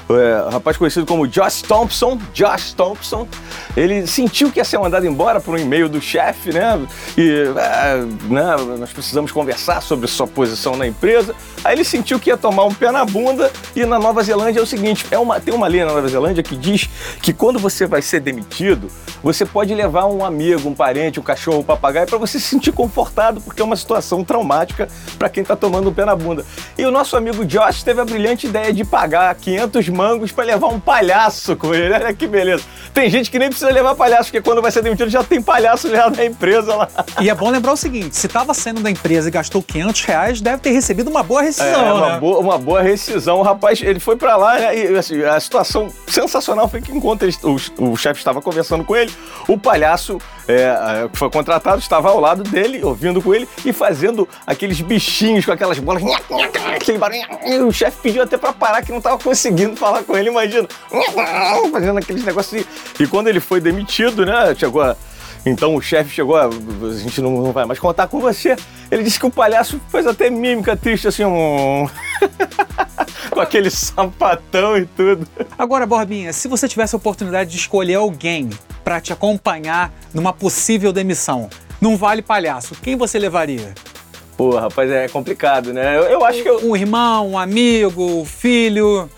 é, 0.09 0.49
rapaz 0.51 0.77
conhecido 0.77 1.05
como 1.05 1.27
Josh 1.27 1.61
Thompson, 1.61 2.17
Josh 2.33 2.73
Thompson, 2.73 3.27
ele 3.75 4.07
sentiu 4.07 4.51
que 4.51 4.59
ia 4.59 4.63
ser 4.63 4.77
mandado 4.77 5.05
embora 5.05 5.41
por 5.41 5.55
um 5.55 5.57
e-mail 5.57 5.89
do 5.89 5.99
chefe, 5.99 6.53
né? 6.53 6.79
E 7.17 7.43
é, 7.57 7.97
né, 8.29 8.55
nós 8.79 8.91
precisamos 8.91 9.31
conversar 9.31 9.81
sobre 9.81 10.07
sua 10.07 10.27
posição 10.27 10.75
na 10.75 10.87
empresa. 10.87 11.35
Aí 11.63 11.75
ele 11.75 11.83
sentiu 11.83 12.19
que 12.19 12.29
ia 12.29 12.37
tomar 12.37 12.63
um 12.63 12.73
pé 12.73 12.91
na 12.91 13.03
bunda 13.03 13.51
e 13.75 13.85
na 13.85 13.99
Nova 13.99 14.23
Zelândia 14.23 14.59
é 14.59 14.63
o 14.63 14.65
seguinte, 14.65 15.05
é 15.11 15.17
uma, 15.17 15.39
tem 15.39 15.53
uma 15.53 15.67
lei 15.67 15.83
na 15.83 15.91
Nova 15.91 16.07
Zelândia 16.07 16.41
que 16.41 16.55
diz 16.55 16.89
que 17.21 17.33
quando 17.33 17.59
você 17.59 17.85
vai 17.85 18.01
ser 18.01 18.19
demitido, 18.21 18.89
você 19.21 19.45
pode 19.45 19.73
levar 19.73 20.05
um 20.05 20.23
amigo, 20.23 20.69
um 20.69 20.73
parente, 20.73 21.19
um 21.19 21.23
cachorro, 21.23 21.59
um 21.59 21.63
papagaio 21.63 22.07
para 22.07 22.17
você 22.17 22.39
se 22.39 22.47
sentir 22.47 22.71
confortado, 22.71 23.41
porque 23.41 23.61
é 23.61 23.65
uma 23.65 23.75
situação 23.75 24.23
traumática 24.23 24.87
para 25.17 25.27
quem 25.27 25.41
está 25.41 25.55
tomando 25.55 25.89
um 25.89 25.93
pé 25.93 26.05
na 26.05 26.15
bunda. 26.15 26.45
E 26.77 26.85
o 26.85 26.91
nosso 26.91 27.17
amigo 27.17 27.43
Josh 27.43 27.83
teve 27.83 27.99
a 27.99 28.05
brilhante 28.05 28.47
ideia 28.47 28.71
de 28.71 28.85
pagar 28.85 29.33
500 29.35 29.89
mangos 29.97 30.31
para 30.31 30.45
levar 30.45 30.67
um 30.67 30.79
palhaço 30.79 31.55
com 31.55 31.73
ele. 31.73 31.91
Olha 31.93 32.13
que 32.13 32.27
beleza. 32.27 32.63
Tem 32.93 33.09
gente 33.09 33.29
que 33.31 33.39
nem 33.39 33.49
precisa 33.49 33.71
levar 33.71 33.95
palhaço, 33.95 34.25
porque 34.31 34.41
quando 34.41 34.61
vai 34.61 34.71
ser 34.71 34.81
demitido 34.83 35.09
já 35.09 35.23
tem 35.23 35.41
palhaço 35.41 35.89
já 35.89 36.09
na 36.09 36.23
empresa 36.23 36.75
lá. 36.75 36.87
E 37.19 37.29
é 37.29 37.33
bom 37.35 37.49
lembrar 37.49 37.73
o 37.73 37.77
seguinte: 37.77 38.15
se 38.15 38.27
estava 38.27 38.53
saindo 38.53 38.81
da 38.81 38.91
empresa 38.91 39.27
e 39.27 39.31
gastou 39.31 39.61
500 39.63 40.01
reais, 40.03 40.39
deve 40.41 40.59
ter 40.59 40.69
recebido 40.71 41.09
uma 41.09 41.23
boa 41.23 41.41
É, 41.41 41.45
rescisão. 41.45 41.95
uma, 41.97 42.09
né? 42.13 42.19
boa, 42.19 42.39
uma 42.39 42.57
boa 42.57 42.81
rescisão. 42.81 43.39
O 43.39 43.41
rapaz, 43.41 43.81
ele 43.81 43.99
foi 43.99 44.15
pra 44.15 44.35
lá, 44.37 44.59
né? 44.59 44.77
E 44.77 44.95
assim, 44.97 45.23
a 45.23 45.39
situação 45.39 45.91
sensacional 46.07 46.67
foi 46.69 46.79
que 46.81 46.91
enquanto 46.91 47.23
ele- 47.23 47.35
o, 47.43 47.91
o 47.91 47.97
chefe 47.97 48.19
estava 48.19 48.41
conversando 48.41 48.83
com 48.83 48.95
ele, 48.95 49.11
o 49.47 49.57
palhaço 49.57 50.19
é, 50.47 51.03
é, 51.03 51.09
que 51.09 51.17
foi 51.17 51.29
contratado 51.29 51.79
estava 51.79 52.09
ao 52.09 52.19
lado 52.19 52.43
dele, 52.43 52.83
ouvindo 52.83 53.21
com 53.21 53.33
ele 53.33 53.47
e 53.65 53.73
fazendo 53.73 54.27
aqueles 54.45 54.79
bichinhos 54.81 55.45
com 55.45 55.51
aquelas 55.51 55.77
bolas. 55.79 56.01
Aquele 56.75 56.97
barulho. 56.97 57.21
O 57.67 57.71
chefe 57.71 57.97
pediu 58.01 58.23
até 58.23 58.37
pra 58.37 58.53
parar, 58.53 58.81
que 58.81 58.91
não 58.91 58.99
estava 58.99 59.17
conseguindo 59.17 59.75
falar 59.75 59.86
com 60.03 60.17
ele, 60.17 60.29
imagina. 60.29 60.67
Fazendo 61.71 61.97
aqueles 61.97 62.23
negócios. 62.23 62.61
E, 62.61 63.03
e 63.03 63.07
quando 63.07 63.27
ele 63.27 63.39
foi 63.39 63.59
demitido, 63.59 64.25
né? 64.25 64.53
Chegou 64.55 64.81
a. 64.81 64.95
Então 65.45 65.75
o 65.75 65.81
chefe 65.81 66.13
chegou, 66.13 66.35
a, 66.35 66.45
a 66.45 66.97
gente 66.97 67.21
não, 67.21 67.41
não 67.41 67.51
vai 67.51 67.65
mais 67.65 67.79
contar 67.79 68.07
com 68.07 68.19
você. 68.19 68.55
Ele 68.91 69.03
disse 69.03 69.19
que 69.19 69.25
o 69.25 69.31
palhaço 69.31 69.79
fez 69.89 70.05
até 70.05 70.29
mímica 70.29 70.75
triste, 70.75 71.07
assim, 71.07 71.23
um... 71.23 71.87
com 73.31 73.39
aquele 73.39 73.69
sapatão 73.69 74.77
e 74.77 74.85
tudo. 74.85 75.27
Agora, 75.57 75.85
Borbinha, 75.85 76.33
se 76.33 76.47
você 76.47 76.67
tivesse 76.67 76.95
a 76.95 76.97
oportunidade 76.97 77.49
de 77.51 77.57
escolher 77.57 77.95
alguém 77.95 78.49
para 78.83 78.99
te 78.99 79.13
acompanhar 79.13 79.91
numa 80.13 80.33
possível 80.33 80.91
demissão, 80.91 81.49
não 81.79 81.95
vale 81.95 82.21
palhaço, 82.21 82.75
quem 82.81 82.95
você 82.95 83.19
levaria? 83.19 83.73
Pô, 84.35 84.55
rapaz, 84.55 84.89
é 84.91 85.07
complicado, 85.07 85.73
né? 85.73 85.97
Eu, 85.97 86.03
eu 86.03 86.25
acho 86.25 86.43
que 86.43 86.49
eu, 86.49 86.63
Um 86.63 86.75
irmão, 86.75 87.31
um 87.31 87.37
amigo, 87.39 88.21
um 88.21 88.25
filho, 88.25 89.09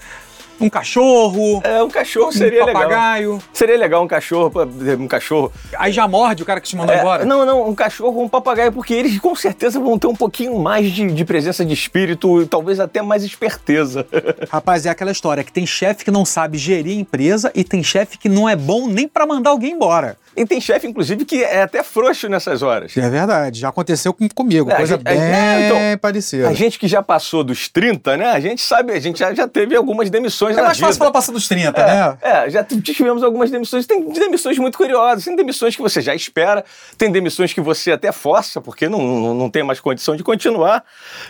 um 0.59 0.69
cachorro, 0.69 1.61
é, 1.63 1.81
um 1.81 1.89
cachorro 1.89 2.31
seria 2.31 2.63
um 2.63 2.65
legal. 2.65 2.81
papagaio. 2.83 3.43
Seria 3.53 3.77
legal 3.77 4.03
um 4.03 4.07
cachorro, 4.07 4.51
um 4.99 5.07
cachorro. 5.07 5.51
Aí 5.77 5.91
já 5.91 6.07
morde 6.07 6.43
o 6.43 6.45
cara 6.45 6.59
que 6.59 6.67
te 6.67 6.75
mandou 6.75 6.93
É, 6.95 6.99
embora? 6.99 7.25
não, 7.25 7.45
não, 7.45 7.69
um 7.69 7.75
cachorro 7.75 8.17
ou 8.17 8.23
um 8.25 8.29
papagaio, 8.29 8.71
porque 8.71 8.93
eles 8.93 9.17
com 9.19 9.35
certeza 9.35 9.79
vão 9.79 9.97
ter 9.97 10.07
um 10.07 10.15
pouquinho 10.15 10.59
mais 10.59 10.91
de, 10.91 11.07
de 11.11 11.25
presença 11.25 11.63
de 11.65 11.73
espírito 11.73 12.41
e 12.41 12.45
talvez 12.45 12.79
até 12.79 13.01
mais 13.01 13.23
esperteza. 13.23 14.05
Rapaz, 14.49 14.85
é 14.85 14.89
aquela 14.89 15.11
história 15.11 15.43
que 15.43 15.51
tem 15.51 15.65
chefe 15.65 16.03
que 16.05 16.11
não 16.11 16.25
sabe 16.25 16.57
gerir 16.57 16.97
a 16.97 17.01
empresa 17.01 17.51
e 17.55 17.63
tem 17.63 17.83
chefe 17.83 18.17
que 18.17 18.27
não 18.29 18.47
é 18.47 18.55
bom 18.55 18.87
nem 18.87 19.07
para 19.07 19.25
mandar 19.25 19.51
alguém 19.51 19.71
embora. 19.73 20.17
E 20.35 20.45
tem 20.45 20.59
chefe, 20.61 20.87
inclusive, 20.87 21.25
que 21.25 21.43
é 21.43 21.61
até 21.63 21.83
frouxo 21.83 22.27
nessas 22.29 22.61
horas. 22.61 22.95
É 22.97 23.09
verdade, 23.09 23.59
já 23.59 23.69
aconteceu 23.69 24.13
com- 24.13 24.27
comigo, 24.29 24.69
É, 24.71 24.75
coisa 24.75 24.95
gente- 24.97 25.07
a- 25.07 25.11
bem 25.11 25.19
é, 25.21 25.65
então, 25.65 25.77
parecida. 26.01 26.47
A 26.49 26.53
gente 26.53 26.77
que 26.79 26.87
já 26.87 27.01
passou 27.01 27.43
dos 27.43 27.67
30, 27.67 28.15
né? 28.17 28.31
A 28.31 28.39
gente 28.39 28.61
sabe, 28.61 28.93
a 28.93 28.99
gente 28.99 29.19
já, 29.19 29.33
já 29.33 29.47
teve 29.47 29.75
algumas 29.75 30.09
demissões 30.09 30.53
É 30.53 30.61
na 30.61 30.67
mais 30.67 30.77
vida. 30.77 30.87
fácil 30.87 30.99
falar 30.99 31.11
passar 31.11 31.31
dos 31.31 31.47
30, 31.47 31.85
né? 31.85 32.17
É, 32.21 32.49
já 32.49 32.63
tivemos 32.63 33.23
algumas 33.23 33.49
demissões. 33.51 33.85
Tem 33.85 34.07
demissões 34.11 34.57
muito 34.57 34.77
curiosas. 34.77 35.23
Tem 35.25 35.35
demissões 35.35 35.75
que 35.75 35.81
você 35.81 36.01
já 36.01 36.13
espera, 36.15 36.63
tem 36.97 37.11
demissões 37.11 37.53
que 37.53 37.61
você 37.61 37.91
até 37.91 38.11
força, 38.11 38.61
porque 38.61 38.87
não, 38.87 38.99
não, 38.99 39.33
não 39.33 39.49
tem 39.49 39.63
mais 39.63 39.79
condição 39.79 40.15
de 40.15 40.23
continuar. 40.23 40.83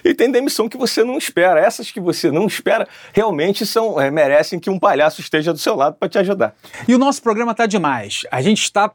E 0.04 0.14
tem 0.14 0.30
demissão 0.32 0.68
que 0.68 0.78
você 0.78 1.04
não 1.04 1.18
espera. 1.18 1.60
Essas 1.60 1.92
que 1.92 2.00
você 2.00 2.32
não 2.32 2.46
espera 2.48 2.88
realmente 3.14 3.66
são, 3.66 4.00
é, 4.00 4.10
merecem 4.12 4.60
que 4.60 4.70
um 4.70 4.80
palhaço 4.80 5.22
esteja 5.22 5.54
do 5.54 5.60
seu 5.60 5.76
lado 5.76 5.96
para 6.00 6.10
te 6.10 6.18
ajudar. 6.18 6.54
E 6.88 6.96
o 6.96 6.98
nosso 6.98 7.22
programa 7.22 7.54
tá 7.54 7.66
demais. 7.66 8.22
A 8.32 8.42
gente 8.42 8.62
está 8.64 8.89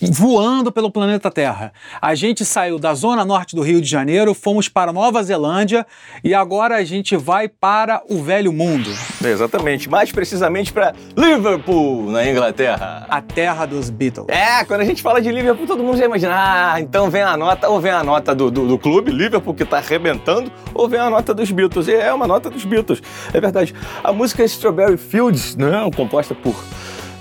voando 0.00 0.70
pelo 0.70 0.90
planeta 0.90 1.30
Terra. 1.30 1.72
A 2.00 2.14
gente 2.14 2.44
saiu 2.44 2.78
da 2.78 2.94
zona 2.94 3.24
norte 3.24 3.56
do 3.56 3.62
Rio 3.62 3.80
de 3.80 3.88
Janeiro, 3.88 4.34
fomos 4.34 4.68
para 4.68 4.92
Nova 4.92 5.22
Zelândia 5.22 5.86
e 6.22 6.34
agora 6.34 6.76
a 6.76 6.84
gente 6.84 7.16
vai 7.16 7.48
para 7.48 8.02
o 8.08 8.22
velho 8.22 8.52
mundo, 8.52 8.90
Exatamente. 9.24 9.88
Mais 9.88 10.12
precisamente 10.12 10.72
para 10.72 10.94
Liverpool, 11.16 12.10
na 12.10 12.28
Inglaterra. 12.28 13.06
a 13.08 13.20
terra 13.20 13.66
dos 13.66 13.90
Beatles. 13.90 14.26
É, 14.28 14.64
quando 14.64 14.82
a 14.82 14.84
gente 14.84 15.02
fala 15.02 15.20
de 15.20 15.30
Liverpool, 15.30 15.66
todo 15.66 15.82
mundo 15.82 15.96
já 15.96 16.04
imagina, 16.04 16.34
ah, 16.34 16.80
então 16.80 17.10
vem 17.10 17.22
a 17.22 17.36
nota, 17.36 17.68
ou 17.68 17.80
vem 17.80 17.92
a 17.92 18.04
nota 18.04 18.34
do, 18.34 18.50
do, 18.50 18.66
do 18.66 18.78
clube, 18.78 19.10
Liverpool, 19.10 19.54
que 19.54 19.64
tá 19.64 19.78
arrebentando, 19.78 20.52
ou 20.74 20.88
vem 20.88 21.00
a 21.00 21.10
nota 21.10 21.32
dos 21.32 21.50
Beatles. 21.50 21.88
E 21.88 21.94
é 21.94 22.12
uma 22.12 22.26
nota 22.26 22.50
dos 22.50 22.64
Beatles, 22.64 23.02
é 23.32 23.40
verdade. 23.40 23.74
A 24.04 24.12
música 24.12 24.44
Strawberry 24.44 24.96
Fields, 24.96 25.56
né, 25.56 25.88
composta 25.96 26.34
por 26.34 26.54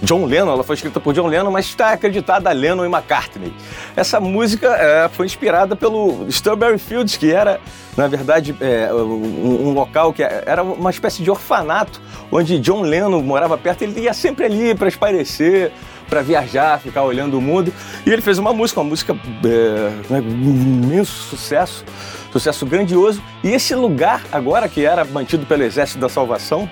John 0.01 0.25
Lennon, 0.25 0.51
ela 0.51 0.63
foi 0.63 0.75
escrita 0.75 0.99
por 0.99 1.13
John 1.13 1.27
Lennon, 1.27 1.51
mas 1.51 1.65
está 1.65 1.91
acreditada 1.91 2.49
a 2.49 2.53
Lennon 2.53 2.85
e 2.85 2.87
McCartney. 2.87 3.53
Essa 3.95 4.19
música 4.19 4.67
é, 4.75 5.09
foi 5.09 5.25
inspirada 5.25 5.75
pelo 5.75 6.27
Strawberry 6.27 6.77
Fields, 6.77 7.17
que 7.17 7.31
era, 7.31 7.59
na 7.95 8.07
verdade, 8.07 8.55
é, 8.59 8.93
um, 8.93 9.69
um 9.69 9.73
local 9.73 10.13
que 10.13 10.21
era 10.21 10.61
uma 10.63 10.89
espécie 10.89 11.23
de 11.23 11.31
orfanato, 11.31 12.01
onde 12.31 12.59
John 12.59 12.81
Lennon 12.81 13.21
morava 13.21 13.57
perto, 13.57 13.83
ele 13.83 14.01
ia 14.01 14.13
sempre 14.13 14.45
ali 14.45 14.75
para 14.75 14.87
espairecer, 14.87 15.71
para 16.09 16.21
viajar, 16.21 16.79
ficar 16.79 17.03
olhando 17.03 17.37
o 17.37 17.41
mundo. 17.41 17.73
E 18.05 18.09
ele 18.11 18.21
fez 18.21 18.37
uma 18.37 18.53
música, 18.53 18.79
uma 18.81 18.89
música 18.89 19.15
é, 19.43 20.11
né, 20.13 20.21
um 20.21 20.83
imenso 20.85 21.11
sucesso, 21.11 21.83
sucesso 22.31 22.65
grandioso. 22.65 23.21
E 23.43 23.49
esse 23.49 23.73
lugar, 23.75 24.21
agora 24.31 24.67
que 24.69 24.85
era 24.85 25.03
mantido 25.05 25.45
pelo 25.45 25.63
Exército 25.63 25.99
da 25.99 26.09
Salvação, 26.09 26.69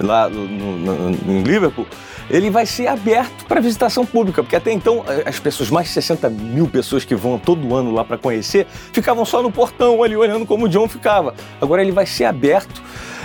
lá 0.00 0.28
no- 0.28 0.46
no- 0.48 1.10
no- 1.10 1.32
em 1.32 1.42
Liverpool, 1.42 1.86
ele 2.30 2.50
vai 2.50 2.64
ser 2.64 2.86
aberto 2.86 3.44
para 3.46 3.60
visitação 3.60 4.06
pública, 4.06 4.42
porque 4.42 4.56
até 4.56 4.72
então 4.72 5.04
as 5.26 5.38
pessoas, 5.38 5.68
mais 5.70 5.88
de 5.88 5.92
60 5.92 6.30
mil 6.30 6.66
pessoas 6.66 7.04
que 7.04 7.14
vão 7.14 7.38
todo 7.38 7.74
ano 7.74 7.90
lá 7.92 8.04
para 8.04 8.16
conhecer, 8.16 8.66
ficavam 8.92 9.24
só 9.24 9.42
no 9.42 9.50
portão 9.50 10.02
ali 10.02 10.16
olhando 10.16 10.46
como 10.46 10.64
o 10.64 10.68
John 10.68 10.88
ficava. 10.88 11.34
Agora 11.60 11.82
ele 11.82 11.92
vai 11.92 12.06
ser 12.06 12.24
aberto, 12.24 12.80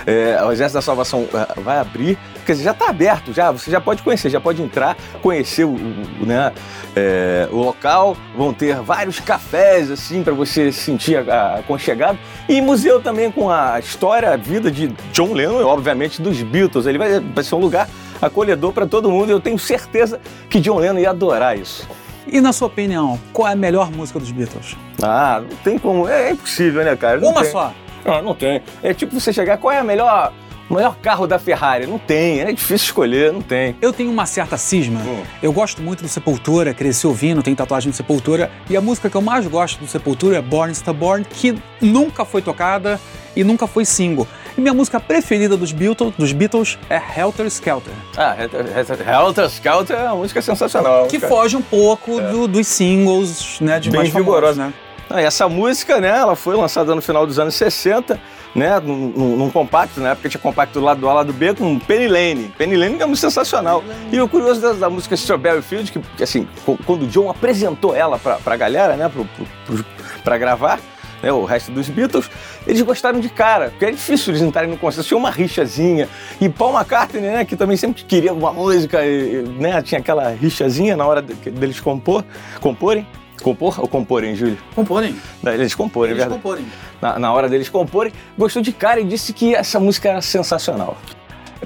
eh, 0.08 0.42
o 0.42 0.50
Exército 0.50 0.78
da 0.78 0.82
Salvação 0.82 1.28
eh, 1.32 1.60
vai 1.60 1.78
abrir, 1.78 2.16
quer 2.46 2.52
dizer, 2.52 2.64
já 2.64 2.70
está 2.72 2.88
aberto, 2.88 3.32
já 3.32 3.50
você 3.50 3.70
já 3.70 3.80
pode 3.80 4.02
conhecer, 4.02 4.30
já 4.30 4.40
pode 4.40 4.62
entrar, 4.62 4.96
conhecer 5.22 5.64
o, 5.64 5.74
o- 5.74 6.24
né, 6.26 6.52
eh, 6.96 7.46
o 7.52 7.56
local, 7.58 8.16
vão 8.36 8.52
ter 8.54 8.76
vários 8.80 9.20
cafés 9.20 9.90
assim 9.90 10.22
para 10.22 10.32
você 10.32 10.72
se 10.72 10.80
sentir 10.80 11.18
aconchegado 11.30 12.18
e 12.48 12.60
museu 12.60 13.00
também 13.00 13.30
com 13.30 13.50
a 13.50 13.78
história, 13.78 14.30
a 14.32 14.36
vida 14.36 14.70
de 14.70 14.88
John 15.12 15.32
Lennon 15.34 15.60
e 15.60 15.64
obviamente 15.64 16.22
dos 16.22 16.40
Beatles. 16.42 16.86
Ele 16.86 16.96
vai, 16.98 17.20
vai 17.20 17.44
ser 17.44 17.54
um 17.54 17.58
lugar 17.60 17.88
acolhedor 18.22 18.72
para 18.72 18.86
todo 18.86 19.10
mundo. 19.10 19.30
Eu 19.30 19.40
tenho 19.40 19.58
certeza 19.58 20.18
que 20.48 20.58
John 20.60 20.78
Lennon 20.78 20.98
ia 20.98 21.10
adorar 21.10 21.56
isso. 21.58 21.86
E 22.26 22.40
na 22.40 22.52
sua 22.52 22.66
opinião, 22.66 23.18
qual 23.32 23.48
é 23.48 23.52
a 23.52 23.56
melhor 23.56 23.90
música 23.90 24.18
dos 24.18 24.30
Beatles? 24.30 24.76
Ah, 25.02 25.40
não 25.40 25.56
tem 25.58 25.78
como. 25.78 26.06
É, 26.08 26.30
impossível, 26.32 26.84
né, 26.84 26.94
cara? 26.96 27.18
Não 27.20 27.30
Uma 27.30 27.42
tem. 27.42 27.50
só. 27.52 27.72
Não, 28.04 28.22
não 28.22 28.34
tem. 28.34 28.62
É 28.82 28.92
tipo 28.94 29.18
você 29.18 29.32
chegar, 29.32 29.58
qual 29.58 29.72
é 29.72 29.78
a 29.78 29.84
melhor, 29.84 30.32
o 30.70 30.74
melhor 30.74 30.96
carro 30.96 31.26
da 31.26 31.38
Ferrari? 31.38 31.86
Não 31.86 31.98
tem, 31.98 32.40
é 32.40 32.46
difícil 32.52 32.86
escolher, 32.86 33.32
não 33.32 33.40
tem. 33.42 33.76
Eu 33.80 33.92
tenho 33.92 34.10
uma 34.10 34.26
certa 34.26 34.56
cisma. 34.56 35.00
Hum. 35.00 35.22
Eu 35.42 35.52
gosto 35.52 35.82
muito 35.82 36.02
do 36.02 36.08
Sepultura, 36.08 36.72
cresci 36.74 37.06
ouvindo, 37.06 37.42
tenho 37.42 37.56
tatuagem 37.56 37.90
do 37.90 37.94
Sepultura. 37.96 38.50
E 38.68 38.76
a 38.76 38.80
música 38.80 39.08
que 39.10 39.16
eu 39.16 39.22
mais 39.22 39.46
gosto 39.46 39.78
do 39.80 39.86
Sepultura 39.86 40.36
é 40.38 40.42
Born 40.42 40.72
Stubborn, 40.74 41.24
que 41.24 41.56
nunca 41.80 42.24
foi 42.24 42.40
tocada 42.42 43.00
e 43.36 43.44
nunca 43.44 43.66
foi 43.66 43.84
single. 43.84 44.26
E 44.56 44.60
minha 44.60 44.74
música 44.74 44.98
preferida 44.98 45.56
dos 45.56 45.70
Beatles, 45.70 46.12
dos 46.18 46.32
Beatles 46.32 46.76
é 46.90 47.00
Helter 47.20 47.46
Skelter, 47.46 47.92
Ah, 48.16 48.34
Helter 48.40 49.44
Skelter 49.46 49.96
é 49.96 50.02
uma 50.06 50.16
música 50.16 50.42
sensacional. 50.42 51.06
que 51.06 51.20
foge 51.20 51.56
um 51.56 51.62
pouco 51.62 52.20
do- 52.20 52.48
dos 52.48 52.66
singles, 52.66 53.60
né, 53.60 53.78
de 53.78 53.90
Bem 53.90 54.00
mais 54.00 54.10
famosos, 54.12 54.26
vigorosa. 54.34 54.64
né? 54.66 54.72
Ah, 55.10 55.20
essa 55.22 55.48
música, 55.48 56.00
né, 56.00 56.08
ela 56.08 56.36
foi 56.36 56.54
lançada 56.56 56.94
no 56.94 57.00
final 57.00 57.26
dos 57.26 57.38
anos 57.38 57.54
60, 57.54 58.20
né, 58.54 58.78
num, 58.80 59.36
num- 59.36 59.50
compacto, 59.50 60.00
na 60.00 60.10
época 60.10 60.28
tinha 60.28 60.40
compacto 60.40 60.78
do 60.78 60.84
lado 60.84 61.00
do 61.00 61.08
A, 61.08 61.14
lado 61.14 61.32
B, 61.32 61.54
com 61.54 61.78
Penny 61.78 62.08
Lane. 62.08 62.52
Penny 62.58 62.76
Lane 62.76 62.94
é 62.94 62.98
uma 62.98 63.08
música 63.08 63.30
sensacional. 63.30 63.82
E 64.12 64.20
o 64.20 64.28
curioso 64.28 64.60
da, 64.60 64.72
da 64.74 64.90
música 64.90 65.14
Strawberry 65.14 65.62
Field, 65.62 65.90
que, 66.16 66.22
assim, 66.22 66.46
quando 66.84 67.04
o 67.04 67.06
John 67.06 67.30
apresentou 67.30 67.96
ela 67.96 68.18
pra, 68.18 68.36
pra 68.36 68.56
galera, 68.56 68.96
né, 68.96 69.08
pro, 69.08 69.26
pro, 69.66 69.84
pra 70.22 70.36
gravar, 70.36 70.78
né, 71.22 71.32
o 71.32 71.44
resto 71.46 71.72
dos 71.72 71.88
Beatles, 71.88 72.30
eles 72.66 72.82
gostaram 72.82 73.18
de 73.18 73.30
cara, 73.30 73.70
porque 73.70 73.86
é 73.86 73.90
difícil 73.90 74.32
eles 74.32 74.42
entrarem 74.42 74.70
no 74.70 74.76
consenso, 74.76 75.08
tinha 75.08 75.16
uma 75.18 75.30
rixazinha. 75.30 76.06
E 76.38 76.50
Paul 76.50 76.74
McCartney, 76.74 77.22
né, 77.22 77.44
que 77.46 77.56
também 77.56 77.78
sempre 77.78 78.04
queria 78.04 78.32
uma 78.34 78.52
música, 78.52 79.02
e, 79.06 79.42
né, 79.58 79.80
tinha 79.80 80.00
aquela 80.00 80.28
rixazinha 80.30 80.96
na 80.98 81.06
hora 81.06 81.22
de- 81.22 81.32
deles 81.50 81.80
compor, 81.80 82.22
comporem. 82.60 83.06
Compor 83.42 83.80
ou 83.80 83.88
comporem, 83.88 84.34
Júlio? 84.34 84.58
Comporem. 84.74 85.16
Não, 85.42 85.52
Eles 85.52 85.74
comporem, 85.74 86.10
é 86.10 86.14
Eles 86.14 86.22
verdade. 86.24 86.42
comporem. 86.42 86.66
Na, 87.00 87.18
na 87.18 87.32
hora 87.32 87.48
deles 87.48 87.68
comporem, 87.68 88.12
gostou 88.36 88.60
de 88.62 88.72
cara 88.72 89.00
e 89.00 89.04
disse 89.04 89.32
que 89.32 89.54
essa 89.54 89.78
música 89.78 90.08
era 90.08 90.20
sensacional. 90.20 90.96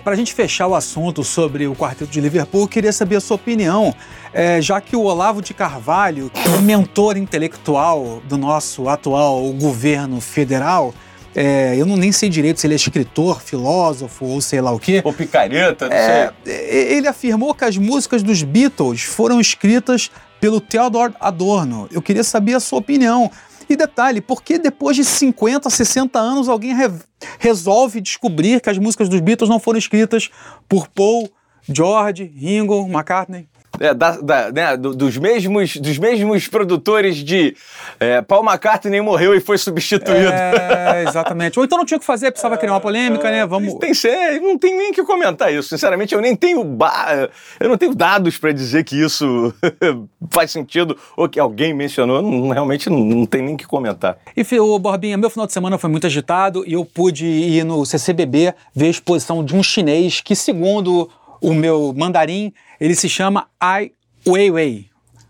Para 0.03 0.15
a 0.15 0.17
gente 0.17 0.33
fechar 0.33 0.67
o 0.67 0.75
assunto 0.75 1.23
sobre 1.23 1.67
o 1.67 1.75
quarteto 1.75 2.11
de 2.11 2.21
Liverpool, 2.21 2.63
eu 2.63 2.69
queria 2.69 2.93
saber 2.93 3.17
a 3.17 3.21
sua 3.21 3.37
opinião, 3.37 3.95
é, 4.33 4.61
já 4.61 4.81
que 4.81 4.97
o 4.97 5.03
Olavo 5.03 5.43
de 5.43 5.53
Carvalho, 5.53 6.31
que 6.31 6.49
é 6.49 6.53
o 6.53 6.63
mentor 6.63 7.17
intelectual 7.17 8.23
do 8.25 8.39
nosso 8.39 8.89
atual 8.89 9.43
governo 9.53 10.21
federal, 10.21 10.95
é, 11.35 11.75
eu 11.77 11.87
não 11.87 11.97
nem 11.97 12.13
sei 12.13 12.29
direito 12.29 12.61
se 12.61 12.67
ele 12.67 12.75
é 12.75 12.77
escritor, 12.77 13.41
filósofo 13.41 14.25
ou 14.27 14.41
sei 14.41 14.61
lá 14.61 14.71
o 14.73 14.79
quê. 14.79 15.01
Ou 15.05 15.13
picareta, 15.13 15.89
não 15.89 15.97
É, 15.97 16.33
sei. 16.45 16.55
e- 16.55 16.95
ele 16.97 17.09
afirmou 17.09 17.55
que 17.55 17.65
as 17.65 17.77
músicas 17.77 18.23
dos 18.23 18.43
Beatles 18.43 19.03
foram 19.03 19.41
escritas 19.41 20.11
pelo 20.41 20.61
Theodor 20.61 21.13
Adorno. 21.21 21.89
Eu 21.91 22.03
queria 22.03 22.25
saber 22.25 22.55
a 22.55 22.61
sua 22.61 22.79
opinião. 22.81 23.31
E 23.69 23.77
detalhe, 23.77 24.21
por 24.21 24.43
que 24.43 24.59
depois 24.59 24.97
de 24.97 25.05
50, 25.05 25.71
60 25.71 26.19
anos 26.19 26.49
alguém 26.49 26.75
re- 26.77 26.91
resolve 27.39 28.01
descobrir 28.01 28.61
que 28.61 28.69
as 28.69 28.77
músicas 28.77 29.09
dos 29.09 29.21
Beatles 29.21 29.49
não 29.49 29.59
foram 29.61 29.79
escritas 29.79 30.29
por 30.69 30.89
Paul, 30.89 31.31
George, 31.67 32.25
Ringo, 32.37 32.87
McCartney? 32.89 33.47
É, 33.81 33.95
da- 33.95 34.17
da- 34.21 34.53
né, 34.53 34.77
do- 34.77 34.95
dos, 34.95 35.17
mesmos, 35.17 35.77
dos 35.79 35.99
mesmos 35.99 36.47
produtores 36.47 37.17
de 37.17 37.57
é, 37.99 38.21
Paul 38.21 38.45
McCartney 38.45 39.01
morreu 39.01 39.35
e 39.35 39.41
foi 39.41 39.57
substituído. 39.59 40.31
É, 40.31 41.05
exatamente. 41.09 41.59
Ou 41.59 41.65
então 41.65 41.79
não 41.79 41.85
tinha 41.85 41.97
o 41.97 42.01
que 42.01 42.07
fazer, 42.07 42.31
precisava 42.31 42.57
criar 42.59 42.73
uma 42.75 42.81
polêmica, 42.81 43.31
né? 43.31 43.47
Vamos. 43.47 43.75
Tem, 43.75 43.95
ser, 43.95 44.41
não 44.41 44.59
tem 44.59 44.77
nem 44.77 44.93
que 44.93 45.03
comentar 45.03 45.53
isso. 45.53 45.69
Sinceramente, 45.71 46.15
eu 46.15 46.21
nem 46.21 46.37
tenho 46.37 46.63
ba- 46.63 47.29
eu 47.59 47.69
não 47.69 47.79
tenho 47.79 47.95
dados 47.95 48.37
para 48.37 48.53
dizer 48.53 48.85
que 48.85 48.95
isso 49.03 49.53
faz 50.31 50.51
sentido 50.51 50.97
ou 51.17 51.29
que 51.29 51.41
alguém 51.41 51.73
mencionou. 51.75 52.21
Não- 52.23 52.51
realmente 52.51 52.91
não, 52.91 52.99
não 53.01 53.27
tem 53.27 53.43
nem 53.43 53.57
que 53.57 53.67
comentar. 53.67 54.19
E, 54.37 54.61
ô, 54.61 54.79
Borbinha, 54.79 55.17
meu 55.17 55.31
final 55.31 55.47
de 55.47 55.53
semana 55.53 55.79
foi 55.79 55.89
muito 55.91 56.07
agitado 56.07 56.63
e 56.67 56.75
eu 56.75 56.85
pude 56.85 57.27
ir 57.27 57.65
no 57.65 57.85
CCBB 57.87 58.55
ver 58.75 58.87
a 58.87 58.91
exposição 58.91 59.43
de 59.45 59.57
um 59.57 59.63
chinês 59.63 60.21
que, 60.21 60.37
segundo 60.37 61.09
o 61.41 61.53
meu 61.53 61.93
mandarim, 61.97 62.53
ele 62.85 62.95
se 62.97 63.09
chama 63.09 63.47
Ai 63.61 63.93
Weiwei. 64.27 64.87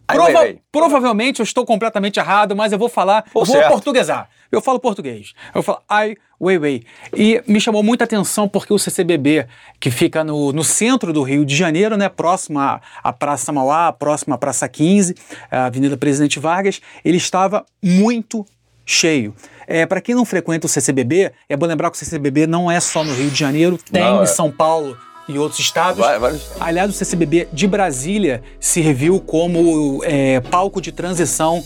Ai 0.09 0.17
Prova- 0.17 0.33
Weiwei. 0.39 0.61
Provavelmente 0.73 1.41
eu 1.41 1.45
estou 1.45 1.65
completamente 1.67 2.19
errado, 2.19 2.57
mas 2.57 2.73
eu 2.73 2.79
vou 2.79 2.89
falar, 2.89 3.25
Ou 3.35 3.45
vou 3.45 3.55
certo. 3.55 3.69
portuguesar. 3.71 4.29
Eu 4.51 4.61
falo 4.61 4.79
português. 4.81 5.33
Eu 5.55 5.63
falo 5.63 5.81
Ai 5.89 6.17
Weiwei. 6.41 6.83
E 7.17 7.43
me 7.47 7.61
chamou 7.61 7.83
muita 7.83 8.05
atenção 8.05 8.49
porque 8.49 8.73
o 8.73 8.79
CCBB, 8.79 9.47
que 9.79 9.91
fica 9.91 10.25
no, 10.25 10.53
no 10.53 10.65
centro 10.65 11.13
do 11.13 11.23
Rio 11.23 11.45
de 11.45 11.55
Janeiro, 11.55 11.97
né, 11.97 12.09
próximo 12.09 12.59
à, 12.59 12.81
à 13.03 13.13
Praça 13.13 13.53
Mauá, 13.53 13.93
próximo 13.93 14.35
à 14.35 14.39
Praça 14.39 14.69
15, 14.69 15.15
a 15.51 15.67
Avenida 15.67 15.97
Presidente 15.97 16.39
Vargas, 16.39 16.81
ele 17.05 17.17
estava 17.17 17.65
muito 17.83 18.45
cheio. 18.85 19.35
É, 19.67 19.87
para 19.87 20.01
quem 20.01 20.15
não 20.15 20.25
frequenta 20.25 20.67
o 20.67 20.69
CCBB, 20.69 21.33
é 21.49 21.57
bom 21.57 21.67
lembrar 21.67 21.91
que 21.91 21.97
o 21.97 21.99
CCBB 21.99 22.47
não 22.47 22.71
é 22.71 22.81
só 22.81 23.05
no 23.05 23.15
Rio 23.15 23.31
de 23.31 23.39
Janeiro, 23.39 23.79
tem 23.91 24.03
Não, 24.03 24.21
é. 24.21 24.25
em 24.25 24.27
São 24.27 24.51
Paulo 24.51 24.99
e 25.37 25.39
outros 25.39 25.61
estados. 25.61 25.99
Vai- 25.99 26.19
vários- 26.19 26.43
Aliás, 26.61 26.91
o 26.91 26.93
CCBB 26.93 27.49
de 27.53 27.67
Brasília 27.67 28.43
serviu 28.61 29.21
como 29.21 30.01
é, 30.05 30.41
palco 30.41 30.81
de 30.81 30.93
transição 30.93 31.63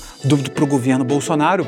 para 0.54 0.64
o 0.64 0.66
governo 0.66 1.04
Bolsonaro. 1.04 1.66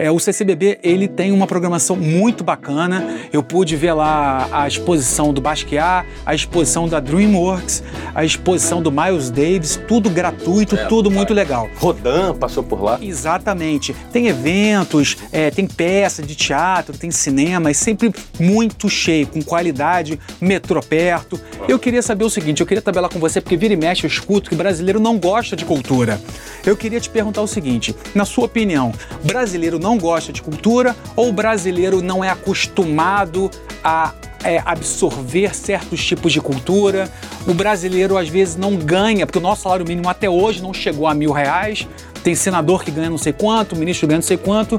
É, 0.00 0.10
o 0.10 0.18
CCBB 0.18 0.78
ele 0.82 1.06
tem 1.06 1.30
uma 1.30 1.46
programação 1.46 1.94
muito 1.94 2.42
bacana. 2.42 3.18
Eu 3.30 3.42
pude 3.42 3.76
ver 3.76 3.92
lá 3.92 4.48
a 4.50 4.66
exposição 4.66 5.30
do 5.30 5.42
Basquiat, 5.42 6.08
a 6.24 6.34
exposição 6.34 6.88
da 6.88 6.98
DreamWorks, 6.98 7.82
a 8.14 8.24
exposição 8.24 8.80
do 8.82 8.90
Miles 8.90 9.28
Davis, 9.28 9.78
tudo 9.86 10.08
gratuito, 10.08 10.74
tudo 10.88 11.10
muito 11.10 11.34
legal. 11.34 11.68
Rodan 11.76 12.34
passou 12.34 12.62
por 12.62 12.82
lá. 12.82 12.98
Exatamente. 13.02 13.94
Tem 14.10 14.28
eventos, 14.28 15.18
é, 15.30 15.50
tem 15.50 15.66
peça 15.66 16.22
de 16.22 16.34
teatro, 16.34 16.96
tem 16.96 17.10
cinema, 17.10 17.68
é 17.68 17.74
sempre 17.74 18.10
muito 18.38 18.88
cheio, 18.88 19.26
com 19.26 19.42
qualidade, 19.42 20.18
metrô 20.40 20.80
perto. 20.80 21.38
Eu 21.68 21.78
queria 21.78 22.00
saber 22.00 22.24
o 22.24 22.30
seguinte, 22.30 22.62
eu 22.62 22.66
queria 22.66 22.80
tabelar 22.80 23.10
com 23.10 23.18
você, 23.18 23.38
porque 23.38 23.54
vira 23.54 23.74
e 23.74 23.76
mexe 23.76 24.04
eu 24.04 24.08
escuto 24.08 24.48
que 24.48 24.56
brasileiro 24.56 24.98
não 24.98 25.18
gosta 25.18 25.54
de 25.54 25.66
cultura. 25.66 26.18
Eu 26.64 26.74
queria 26.74 27.00
te 27.00 27.10
perguntar 27.10 27.42
o 27.42 27.46
seguinte, 27.46 27.94
na 28.14 28.24
sua 28.24 28.46
opinião, 28.46 28.94
brasileiro 29.24 29.78
não 29.78 29.89
gosta 29.98 30.32
de 30.32 30.42
cultura 30.42 30.94
ou 31.16 31.28
o 31.28 31.32
brasileiro 31.32 32.02
não 32.02 32.22
é 32.22 32.28
acostumado 32.28 33.50
a 33.82 34.12
é, 34.44 34.62
absorver 34.64 35.54
certos 35.54 36.04
tipos 36.04 36.32
de 36.32 36.40
cultura. 36.40 37.10
O 37.46 37.54
brasileiro 37.54 38.16
às 38.16 38.28
vezes 38.28 38.56
não 38.56 38.76
ganha, 38.76 39.26
porque 39.26 39.38
o 39.38 39.42
nosso 39.42 39.62
salário 39.62 39.86
mínimo 39.86 40.08
até 40.08 40.28
hoje 40.28 40.62
não 40.62 40.72
chegou 40.72 41.06
a 41.06 41.14
mil 41.14 41.32
reais. 41.32 41.86
Tem 42.22 42.34
senador 42.34 42.84
que 42.84 42.90
ganha 42.90 43.08
não 43.08 43.18
sei 43.18 43.32
quanto, 43.32 43.74
ministro 43.74 44.06
ganha 44.06 44.18
não 44.18 44.26
sei 44.26 44.36
quanto. 44.36 44.78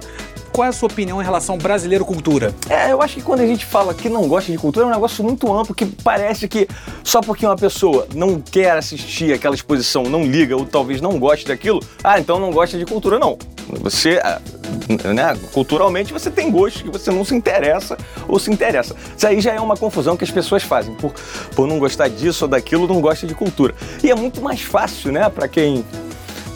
Qual 0.52 0.66
é 0.66 0.70
a 0.70 0.74
sua 0.74 0.88
opinião 0.88 1.22
em 1.22 1.24
relação 1.24 1.56
ao 1.56 1.62
brasileiro 1.62 2.04
cultura? 2.04 2.54
É, 2.70 2.92
eu 2.92 3.02
acho 3.02 3.16
que 3.16 3.22
quando 3.22 3.40
a 3.40 3.48
gente 3.48 3.66
fala 3.66 3.94
que 3.94 4.10
não 4.10 4.28
gosta 4.28 4.52
de 4.52 4.58
cultura 4.58 4.86
é 4.86 4.90
um 4.90 4.92
negócio 4.92 5.24
muito 5.24 5.52
amplo 5.52 5.74
que 5.74 5.86
parece 5.86 6.48
que 6.48 6.68
só 7.04 7.22
porque 7.22 7.46
uma 7.46 7.56
pessoa 7.56 8.06
não 8.14 8.40
quer 8.40 8.72
assistir 8.72 9.34
aquela 9.34 9.56
exposição, 9.56 10.04
não 10.04 10.24
liga 10.24 10.56
ou 10.56 10.66
talvez 10.66 11.00
não 11.00 11.18
goste 11.18 11.48
daquilo, 11.48 11.80
ah, 12.04 12.20
então 12.20 12.38
não 12.38 12.52
gosta 12.52 12.78
de 12.78 12.86
cultura. 12.86 13.18
Não. 13.18 13.38
Você, 13.80 14.20
ah, 14.22 14.42
né, 15.14 15.38
culturalmente, 15.52 16.14
você 16.14 16.30
tem 16.30 16.50
gostos 16.52 16.82
que 16.82 16.90
você 16.90 17.12
não 17.12 17.24
se 17.24 17.36
interessa 17.36 17.98
ou 18.28 18.40
se 18.40 18.52
interessa. 18.52 18.96
Isso 19.16 19.28
aí 19.28 19.42
já 19.42 19.54
é 19.54 19.60
uma 19.60 19.78
confusão 19.78 20.18
que 20.18 20.24
as 20.24 20.32
pessoas 20.32 20.64
fazem. 20.64 20.94
Por, 20.96 21.14
por 21.56 21.68
não 21.68 21.80
gostar 21.80 22.08
disso 22.08 22.46
ou 22.46 22.50
daquilo, 22.50 22.88
não 22.88 23.02
gosta 23.02 23.28
de 23.28 23.36
cultura. 23.36 23.76
E 24.04 24.10
é 24.10 24.16
muito 24.16 24.42
mais 24.42 24.62
fácil, 24.62 25.12
né, 25.12 25.30
para 25.30 25.48
quem 25.48 25.86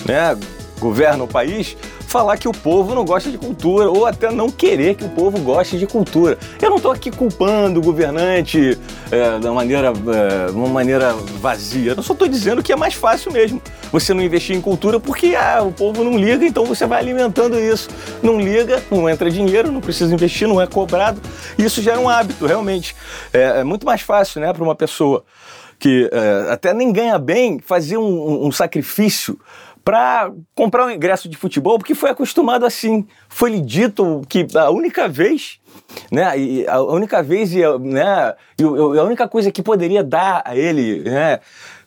né, 0.05 0.37
governa 0.79 1.23
o 1.23 1.27
país, 1.27 1.75
falar 2.15 2.37
que 2.37 2.47
o 2.47 2.53
povo 2.53 2.95
não 2.95 3.03
gosta 3.03 3.29
de 3.29 3.37
cultura 3.37 3.89
ou 3.89 4.05
até 4.05 4.31
não 4.31 4.49
querer 4.49 4.95
que 4.95 5.03
o 5.03 5.09
povo 5.09 5.37
goste 5.41 5.77
de 5.77 5.85
cultura. 5.85 6.37
Eu 6.61 6.69
não 6.69 6.77
estou 6.77 6.89
aqui 6.93 7.11
culpando 7.11 7.81
o 7.81 7.83
governante 7.83 8.79
é, 9.11 9.37
da 9.37 9.51
maneira, 9.51 9.91
é, 9.91 10.49
uma 10.51 10.69
maneira 10.69 11.11
vazia. 11.41 11.91
Eu 11.91 12.01
só 12.01 12.13
estou 12.13 12.25
dizendo 12.25 12.63
que 12.63 12.71
é 12.71 12.75
mais 12.77 12.93
fácil 12.93 13.33
mesmo 13.33 13.61
você 13.91 14.13
não 14.13 14.23
investir 14.23 14.55
em 14.55 14.61
cultura 14.61 14.97
porque 14.97 15.35
ah, 15.35 15.61
o 15.61 15.73
povo 15.73 16.05
não 16.05 16.17
liga, 16.17 16.45
então 16.45 16.63
você 16.63 16.85
vai 16.85 16.99
alimentando 17.01 17.59
isso. 17.59 17.89
Não 18.23 18.39
liga, 18.39 18.81
não 18.89 19.09
entra 19.09 19.29
dinheiro, 19.29 19.69
não 19.69 19.81
precisa 19.81 20.13
investir, 20.13 20.47
não 20.47 20.61
é 20.61 20.65
cobrado. 20.65 21.19
Isso 21.57 21.81
gera 21.81 21.99
um 21.99 22.07
hábito, 22.07 22.45
realmente. 22.45 22.95
É, 23.33 23.59
é 23.59 23.63
muito 23.65 23.85
mais 23.85 23.99
fácil 23.99 24.39
né, 24.39 24.53
para 24.53 24.63
uma 24.63 24.73
pessoa 24.73 25.25
que 25.77 26.09
é, 26.13 26.53
até 26.53 26.73
nem 26.73 26.93
ganha 26.93 27.19
bem 27.19 27.59
fazer 27.59 27.97
um- 27.97 28.47
um 28.47 28.51
sacrifício 28.53 29.37
para 29.85 30.31
comprar 30.55 30.87
um 30.87 30.89
ingresso 30.89 31.29
de 31.29 31.37
futebol, 31.37 31.77
porque 31.77 31.93
foi 31.93 32.09
acostumado 32.09 32.65
assim. 32.65 33.07
Foi 33.29 33.51
lhe 33.51 33.61
dito 33.61 34.23
que 34.27 34.47
a 34.55 34.71
única 34.71 35.07
vez, 35.07 35.59
né, 36.11 36.25
a 36.67 36.81
única 36.81 37.21
vez 37.21 37.53
e 37.53 37.59
né, 37.79 38.33
e 38.59 38.63
a 38.63 39.03
única 39.03 39.27
coisa 39.27 39.51
que 39.51 39.61
poderia 39.61 40.03
dar 40.03 40.41
a 40.43 40.57
ele, 40.57 41.03
né, 41.03 41.39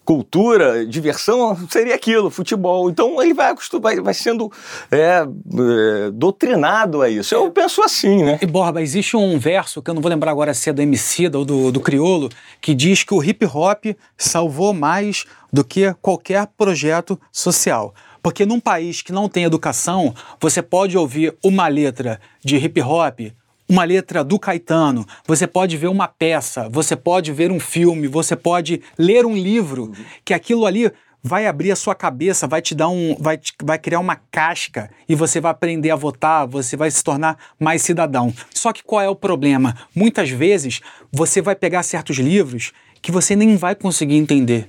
cultura, 0.08 0.86
diversão, 0.86 1.54
seria 1.68 1.94
aquilo, 1.94 2.30
futebol. 2.30 2.88
Então 2.88 3.22
ele 3.22 3.34
vai 3.34 3.54
vai, 3.78 4.00
vai 4.00 4.14
sendo 4.14 4.50
é, 4.90 5.22
é, 5.22 6.10
doutrinado 6.10 7.02
a 7.02 7.10
isso. 7.10 7.34
Eu 7.34 7.50
penso 7.50 7.82
assim, 7.82 8.24
né? 8.24 8.38
E 8.40 8.46
Borba, 8.46 8.80
existe 8.80 9.18
um 9.18 9.38
verso 9.38 9.82
que 9.82 9.90
eu 9.90 9.94
não 9.94 10.00
vou 10.00 10.08
lembrar 10.08 10.30
agora 10.30 10.54
se 10.54 10.70
é 10.70 10.72
do 10.72 10.80
Emicida 10.80 11.38
ou 11.38 11.44
do, 11.44 11.70
do 11.70 11.78
Criolo, 11.78 12.30
que 12.58 12.74
diz 12.74 13.04
que 13.04 13.12
o 13.12 13.22
hip 13.22 13.44
hop 13.44 13.84
salvou 14.16 14.72
mais 14.72 15.26
do 15.52 15.62
que 15.62 15.92
qualquer 16.00 16.46
projeto 16.56 17.20
social. 17.30 17.94
Porque 18.22 18.46
num 18.46 18.60
país 18.60 19.02
que 19.02 19.12
não 19.12 19.28
tem 19.28 19.44
educação, 19.44 20.14
você 20.40 20.62
pode 20.62 20.96
ouvir 20.96 21.36
uma 21.44 21.68
letra 21.68 22.18
de 22.42 22.56
hip 22.56 22.80
hop 22.80 23.20
uma 23.68 23.84
letra 23.84 24.24
do 24.24 24.38
Caetano, 24.38 25.06
você 25.26 25.46
pode 25.46 25.76
ver 25.76 25.88
uma 25.88 26.08
peça, 26.08 26.68
você 26.70 26.96
pode 26.96 27.32
ver 27.32 27.50
um 27.52 27.60
filme, 27.60 28.06
você 28.08 28.34
pode 28.34 28.80
ler 28.98 29.26
um 29.26 29.34
livro, 29.36 29.92
que 30.24 30.32
aquilo 30.32 30.64
ali 30.66 30.90
vai 31.22 31.46
abrir 31.46 31.70
a 31.72 31.76
sua 31.76 31.94
cabeça, 31.94 32.46
vai 32.46 32.62
te 32.62 32.74
dar 32.74 32.88
um, 32.88 33.14
vai, 33.18 33.36
te- 33.36 33.52
vai 33.62 33.78
criar 33.78 33.98
uma 33.98 34.16
casca 34.30 34.88
e 35.08 35.14
você 35.14 35.40
vai 35.40 35.50
aprender 35.50 35.90
a 35.90 35.96
votar, 35.96 36.46
você 36.46 36.76
vai 36.76 36.90
se 36.90 37.02
tornar 37.04 37.36
mais 37.58 37.82
cidadão. 37.82 38.32
Só 38.54 38.72
que 38.72 38.82
qual 38.84 39.02
é 39.02 39.08
o 39.08 39.16
problema? 39.16 39.76
Muitas 39.94 40.30
vezes 40.30 40.80
você 41.12 41.42
vai 41.42 41.54
pegar 41.56 41.82
certos 41.82 42.16
livros 42.18 42.72
que 43.02 43.12
você 43.12 43.34
nem 43.36 43.56
vai 43.56 43.74
conseguir 43.74 44.16
entender. 44.16 44.68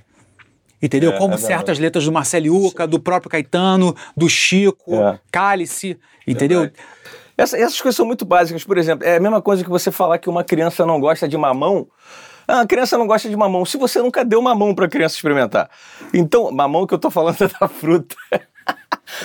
Entendeu? 0.81 1.11
É, 1.11 1.17
Como 1.17 1.33
é 1.33 1.37
certas 1.37 1.77
letras 1.77 2.05
do 2.05 2.11
Marcelo 2.11 2.65
Uca, 2.67 2.87
do 2.87 2.99
próprio 2.99 3.29
Caetano, 3.29 3.95
do 4.15 4.27
Chico, 4.29 4.95
É. 4.95 5.19
Cálice, 5.31 5.97
entendeu? 6.25 6.61
Verdade. 6.61 6.79
Essa- 7.39 7.58
essas 7.58 7.79
coisas 7.79 7.96
são 7.96 8.05
muito 8.05 8.25
básicas. 8.25 8.63
Por 8.63 8.77
exemplo, 8.77 9.08
é 9.08 9.15
a 9.15 9.19
mesma 9.19 9.41
coisa 9.41 9.63
que 9.63 9.69
você 9.69 9.91
falar 9.91 10.17
que 10.17 10.29
uma 10.29 10.43
criança 10.43 10.86
não 10.86 11.00
gosta 11.00 11.27
de 11.27 11.38
mamão. 11.38 11.88
Ah, 12.48 12.62
a 12.62 12.67
criança 12.67 12.98
não 12.98 13.08
gosta 13.08 13.29
de 13.29 13.36
mamão. 13.38 13.63
Se 13.65 13.77
você 13.77 14.01
nunca 14.01 14.25
deu 14.25 14.41
mamão 14.41 14.74
para 14.75 14.86
a 14.86 14.89
criança 14.89 15.15
experimentar. 15.15 15.69
Então, 16.13 16.51
mamão 16.51 16.86
que 16.86 16.93
eu 16.93 17.00
tô 17.00 17.10
falando 17.10 17.38
é 17.43 17.48
da 17.48 17.67
fruta. 17.67 18.15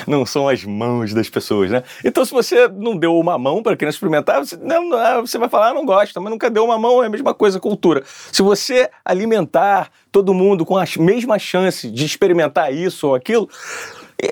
Não 0.07 0.25
são 0.25 0.49
as 0.49 0.65
mãos 0.65 1.13
das 1.13 1.29
pessoas, 1.29 1.71
né? 1.71 1.83
Então, 2.03 2.25
se 2.25 2.33
você 2.33 2.69
não 2.69 2.97
deu 2.97 3.19
uma 3.19 3.37
mão 3.39 3.63
para 3.63 3.75
a 3.75 3.77
criança 3.77 3.97
experimentar, 3.97 4.39
você, 4.39 4.57
não, 4.57 4.91
ah, 4.95 5.21
você 5.21 5.37
vai 5.37 5.47
falar, 5.49 5.69
ah, 5.71 5.75
não 5.75 5.85
gosta, 5.85 6.19
mas 6.21 6.31
nunca 6.31 6.49
deu 6.49 6.65
uma 6.65 6.79
mão, 6.79 7.03
é 7.03 7.07
a 7.07 7.11
mesma 7.11 7.35
coisa, 7.35 7.61
cultura. 7.61 8.03
Se 8.33 8.41
você 8.41 8.89
alimentar 9.05 9.91
todo 10.11 10.33
mundo 10.33 10.65
com 10.65 10.79
a 10.79 10.85
mesma 10.99 11.39
chance 11.39 11.91
de 11.91 12.05
experimentar 12.07 12.73
isso 12.73 13.09
ou 13.09 13.15
aquilo, 13.15 13.47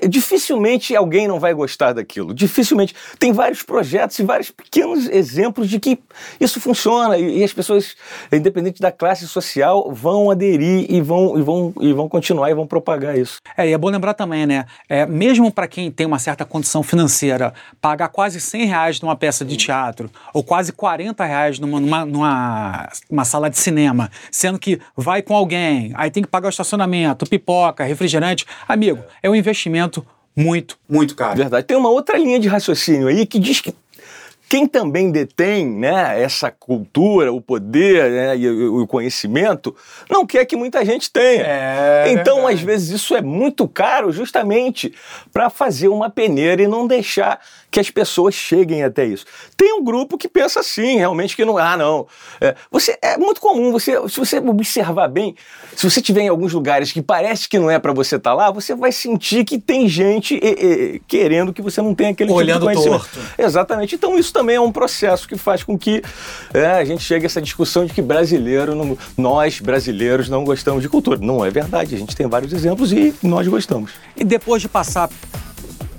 dificilmente 0.07 0.95
alguém 0.95 1.27
não 1.27 1.39
vai 1.39 1.53
gostar 1.53 1.93
daquilo. 1.93 2.33
Dificilmente. 2.33 2.95
Tem 3.19 3.31
vários 3.31 3.63
projetos 3.63 4.17
e 4.19 4.23
vários 4.23 4.51
pequenos 4.51 5.07
exemplos 5.09 5.69
de 5.69 5.79
que 5.79 5.99
isso 6.39 6.59
funciona 6.59 7.17
e, 7.17 7.39
e 7.39 7.43
as 7.43 7.53
pessoas, 7.53 7.95
independente 8.31 8.81
da 8.81 8.91
classe 8.91 9.27
social, 9.27 9.91
vão 9.93 10.31
aderir 10.31 10.85
e 10.89 11.01
vão, 11.01 11.37
e, 11.37 11.41
vão, 11.41 11.73
e 11.79 11.93
vão 11.93 12.09
continuar 12.09 12.49
e 12.49 12.53
vão 12.53 12.65
propagar 12.65 13.17
isso. 13.17 13.39
É, 13.57 13.67
e 13.67 13.73
é 13.73 13.77
bom 13.77 13.89
lembrar 13.89 14.13
também, 14.13 14.45
né? 14.45 14.65
É, 14.87 15.05
mesmo 15.05 15.51
para 15.51 15.67
quem 15.67 15.91
tem 15.91 16.05
uma 16.05 16.19
certa 16.19 16.45
condição 16.45 16.81
financeira, 16.81 17.53
pagar 17.81 18.09
quase 18.09 18.39
100 18.39 18.65
reais 18.65 19.01
numa 19.01 19.15
peça 19.15 19.43
de 19.43 19.57
teatro 19.57 20.09
ou 20.33 20.43
quase 20.43 20.71
40 20.71 21.23
reais 21.25 21.59
numa, 21.59 21.79
numa, 21.79 22.05
numa 22.05 22.89
uma 23.09 23.25
sala 23.25 23.49
de 23.49 23.57
cinema, 23.57 24.09
sendo 24.31 24.57
que 24.57 24.79
vai 24.95 25.21
com 25.21 25.35
alguém, 25.35 25.91
aí 25.95 26.09
tem 26.09 26.23
que 26.23 26.29
pagar 26.29 26.47
o 26.47 26.49
estacionamento, 26.49 27.25
pipoca, 27.25 27.83
refrigerante. 27.83 28.45
Amigo, 28.67 29.03
é 29.21 29.29
um 29.29 29.35
investimento 29.35 29.72
muito, 30.35 30.77
muito 30.89 31.15
caro. 31.15 31.37
Verdade. 31.37 31.65
Tem 31.67 31.77
uma 31.77 31.89
outra 31.89 32.17
linha 32.17 32.39
de 32.39 32.47
raciocínio 32.47 33.07
aí 33.07 33.25
que 33.25 33.39
diz 33.39 33.61
que 33.61 33.73
quem 34.53 34.67
também 34.67 35.09
detém 35.09 35.65
né, 35.65 36.21
essa 36.21 36.51
cultura, 36.51 37.33
o 37.33 37.41
poder 37.41 38.11
né, 38.11 38.37
e 38.37 38.47
o 38.47 38.85
conhecimento, 38.85 39.75
não 40.07 40.27
quer 40.27 40.45
que 40.45 40.55
muita 40.55 40.85
gente 40.85 41.11
tenha. 41.11 41.43
É 41.43 42.11
então, 42.11 42.35
verdade. 42.35 42.53
às 42.53 42.61
vezes, 42.61 42.89
isso 42.91 43.15
é 43.15 43.21
muito 43.23 43.67
caro 43.67 44.11
justamente 44.11 44.93
para 45.31 45.49
fazer 45.49 45.87
uma 45.87 46.07
peneira 46.07 46.61
e 46.61 46.67
não 46.67 46.85
deixar 46.85 47.39
que 47.71 47.79
as 47.79 47.89
pessoas 47.89 48.35
cheguem 48.35 48.83
até 48.83 49.03
isso. 49.03 49.25
Tem 49.57 49.73
um 49.73 49.83
grupo 49.83 50.15
que 50.15 50.27
pensa 50.27 50.59
assim, 50.59 50.97
realmente, 50.97 51.35
que 51.35 51.43
não. 51.43 51.57
Ah, 51.57 51.75
não. 51.75 52.05
É, 52.39 52.53
você, 52.69 52.95
é 53.01 53.17
muito 53.17 53.41
comum, 53.41 53.71
você, 53.71 53.93
se 54.07 54.19
você 54.19 54.37
observar 54.37 55.07
bem, 55.07 55.35
se 55.75 55.89
você 55.89 55.99
estiver 55.99 56.21
em 56.21 56.27
alguns 56.27 56.53
lugares 56.53 56.91
que 56.91 57.01
parece 57.01 57.49
que 57.49 57.57
não 57.57 57.71
é 57.71 57.79
para 57.79 57.91
você 57.91 58.17
estar 58.17 58.35
lá, 58.35 58.51
você 58.51 58.75
vai 58.75 58.91
sentir 58.91 59.43
que 59.43 59.57
tem 59.57 59.89
gente 59.89 60.35
eh, 60.35 60.55
eh, 60.59 60.99
querendo 61.07 61.51
que 61.51 61.63
você 61.63 61.81
não 61.81 61.95
tenha 61.95 62.11
aquele 62.11 62.31
Olhando 62.31 62.67
tipo 62.67 62.69
de 62.69 62.89
conhecimento. 62.89 63.09
torto. 63.11 63.41
Exatamente. 63.41 63.95
Então 63.95 64.19
isso 64.19 64.31
também 64.31 64.42
é 64.51 64.59
um 64.59 64.71
processo 64.71 65.27
que 65.27 65.37
faz 65.37 65.63
com 65.63 65.77
que 65.77 66.01
é, 66.53 66.65
a 66.65 66.85
gente 66.85 67.03
chegue 67.03 67.25
a 67.25 67.27
essa 67.27 67.41
discussão 67.41 67.85
de 67.85 67.93
que 67.93 68.01
brasileiro, 68.01 68.75
não- 68.75 68.97
nós 69.17 69.59
brasileiros 69.59 70.29
não 70.29 70.43
gostamos 70.43 70.81
de 70.81 70.89
cultura. 70.89 71.17
Não 71.21 71.45
é 71.45 71.49
verdade. 71.49 71.95
A 71.95 71.97
gente 71.97 72.15
tem 72.15 72.27
vários 72.27 72.53
exemplos 72.53 72.91
e 72.91 73.13
nós 73.23 73.47
gostamos. 73.47 73.91
E 74.15 74.23
depois 74.23 74.61
de 74.61 74.67
passar 74.69 75.09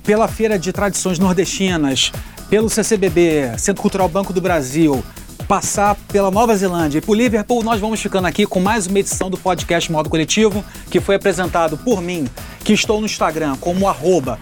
pela 0.02 0.28
Feira 0.28 0.58
de 0.58 0.72
Tradições 0.72 1.18
Nordestinas, 1.18 2.12
pelo 2.50 2.68
CCBB, 2.68 3.52
Centro 3.58 3.80
Cultural 3.82 4.08
Banco 4.08 4.32
do 4.32 4.40
Brasil, 4.40 5.02
passar 5.48 5.94
pela 6.08 6.30
Nova 6.30 6.56
Zelândia 6.56 6.98
e 6.98 7.00
por 7.00 7.16
Liverpool, 7.16 7.62
nós 7.62 7.80
vamos 7.80 8.00
ficando 8.00 8.26
aqui 8.26 8.46
com 8.46 8.60
mais 8.60 8.86
uma 8.86 8.98
edição 8.98 9.28
do 9.30 9.36
podcast 9.36 9.90
Modo 9.90 10.08
Coletivo, 10.08 10.64
que 10.90 11.00
foi 11.00 11.16
apresentado 11.16 11.76
por 11.78 12.00
mim, 12.00 12.26
que 12.64 12.72
estou 12.72 13.00
no 13.00 13.06
Instagram 13.06 13.56
como 13.60 13.88
arroba 13.88 14.38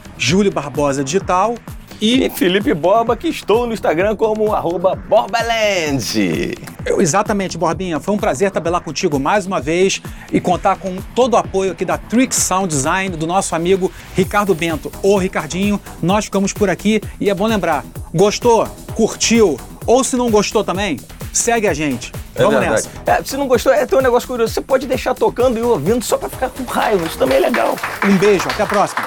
Digital. 1.04 1.54
E 2.02 2.24
E 2.24 2.30
Felipe 2.30 2.74
Borba, 2.74 3.16
que 3.16 3.28
estou 3.28 3.64
no 3.64 3.72
Instagram 3.72 4.16
como 4.16 4.52
arroba 4.52 4.96
Borbaland. 4.96 6.52
eu- 6.84 7.00
exatamente, 7.00 7.56
Borbinha, 7.56 8.00
foi 8.00 8.12
um 8.12 8.18
prazer 8.18 8.50
tabelar 8.50 8.80
contigo 8.80 9.20
mais 9.20 9.46
uma 9.46 9.60
vez 9.60 10.02
e 10.32 10.40
contar 10.40 10.74
com 10.76 10.96
todo 11.14 11.34
o 11.34 11.36
apoio 11.36 11.70
aqui 11.70 11.84
da 11.84 11.96
Trix 11.96 12.34
Sound 12.36 12.66
Design, 12.66 13.16
do 13.16 13.24
nosso 13.24 13.54
amigo 13.54 13.90
Ricardo 14.16 14.52
Bento, 14.52 14.90
ou 15.00 15.16
Ricardinho. 15.16 15.80
Nós 16.02 16.24
ficamos 16.24 16.52
por 16.52 16.68
aqui 16.68 17.00
e 17.20 17.30
é 17.30 17.34
bom 17.34 17.46
lembrar, 17.46 17.84
gostou, 18.12 18.66
curtiu, 18.96 19.56
ou 19.86 20.02
se 20.02 20.16
não 20.16 20.28
gostou 20.28 20.64
também, 20.64 20.98
segue 21.32 21.68
a 21.68 21.74
gente. 21.74 22.10
É 22.34 22.42
Vamos 22.42 22.58
verdade. 22.58 22.88
nessa. 23.06 23.20
É, 23.20 23.22
se 23.24 23.36
não 23.36 23.46
gostou, 23.46 23.72
é 23.72 23.86
tem 23.86 23.96
um 23.96 24.02
negócio 24.02 24.26
curioso. 24.26 24.52
Você 24.52 24.60
pode 24.60 24.88
deixar 24.88 25.14
tocando 25.14 25.56
e 25.56 25.62
ouvindo 25.62 26.02
só 26.04 26.18
pra 26.18 26.28
ficar 26.28 26.48
com 26.50 26.64
raiva. 26.64 27.06
Isso 27.06 27.16
também 27.18 27.36
é 27.36 27.40
legal. 27.40 27.76
Um 28.04 28.16
beijo, 28.16 28.48
até 28.48 28.64
a 28.64 28.66
próxima. 28.66 29.06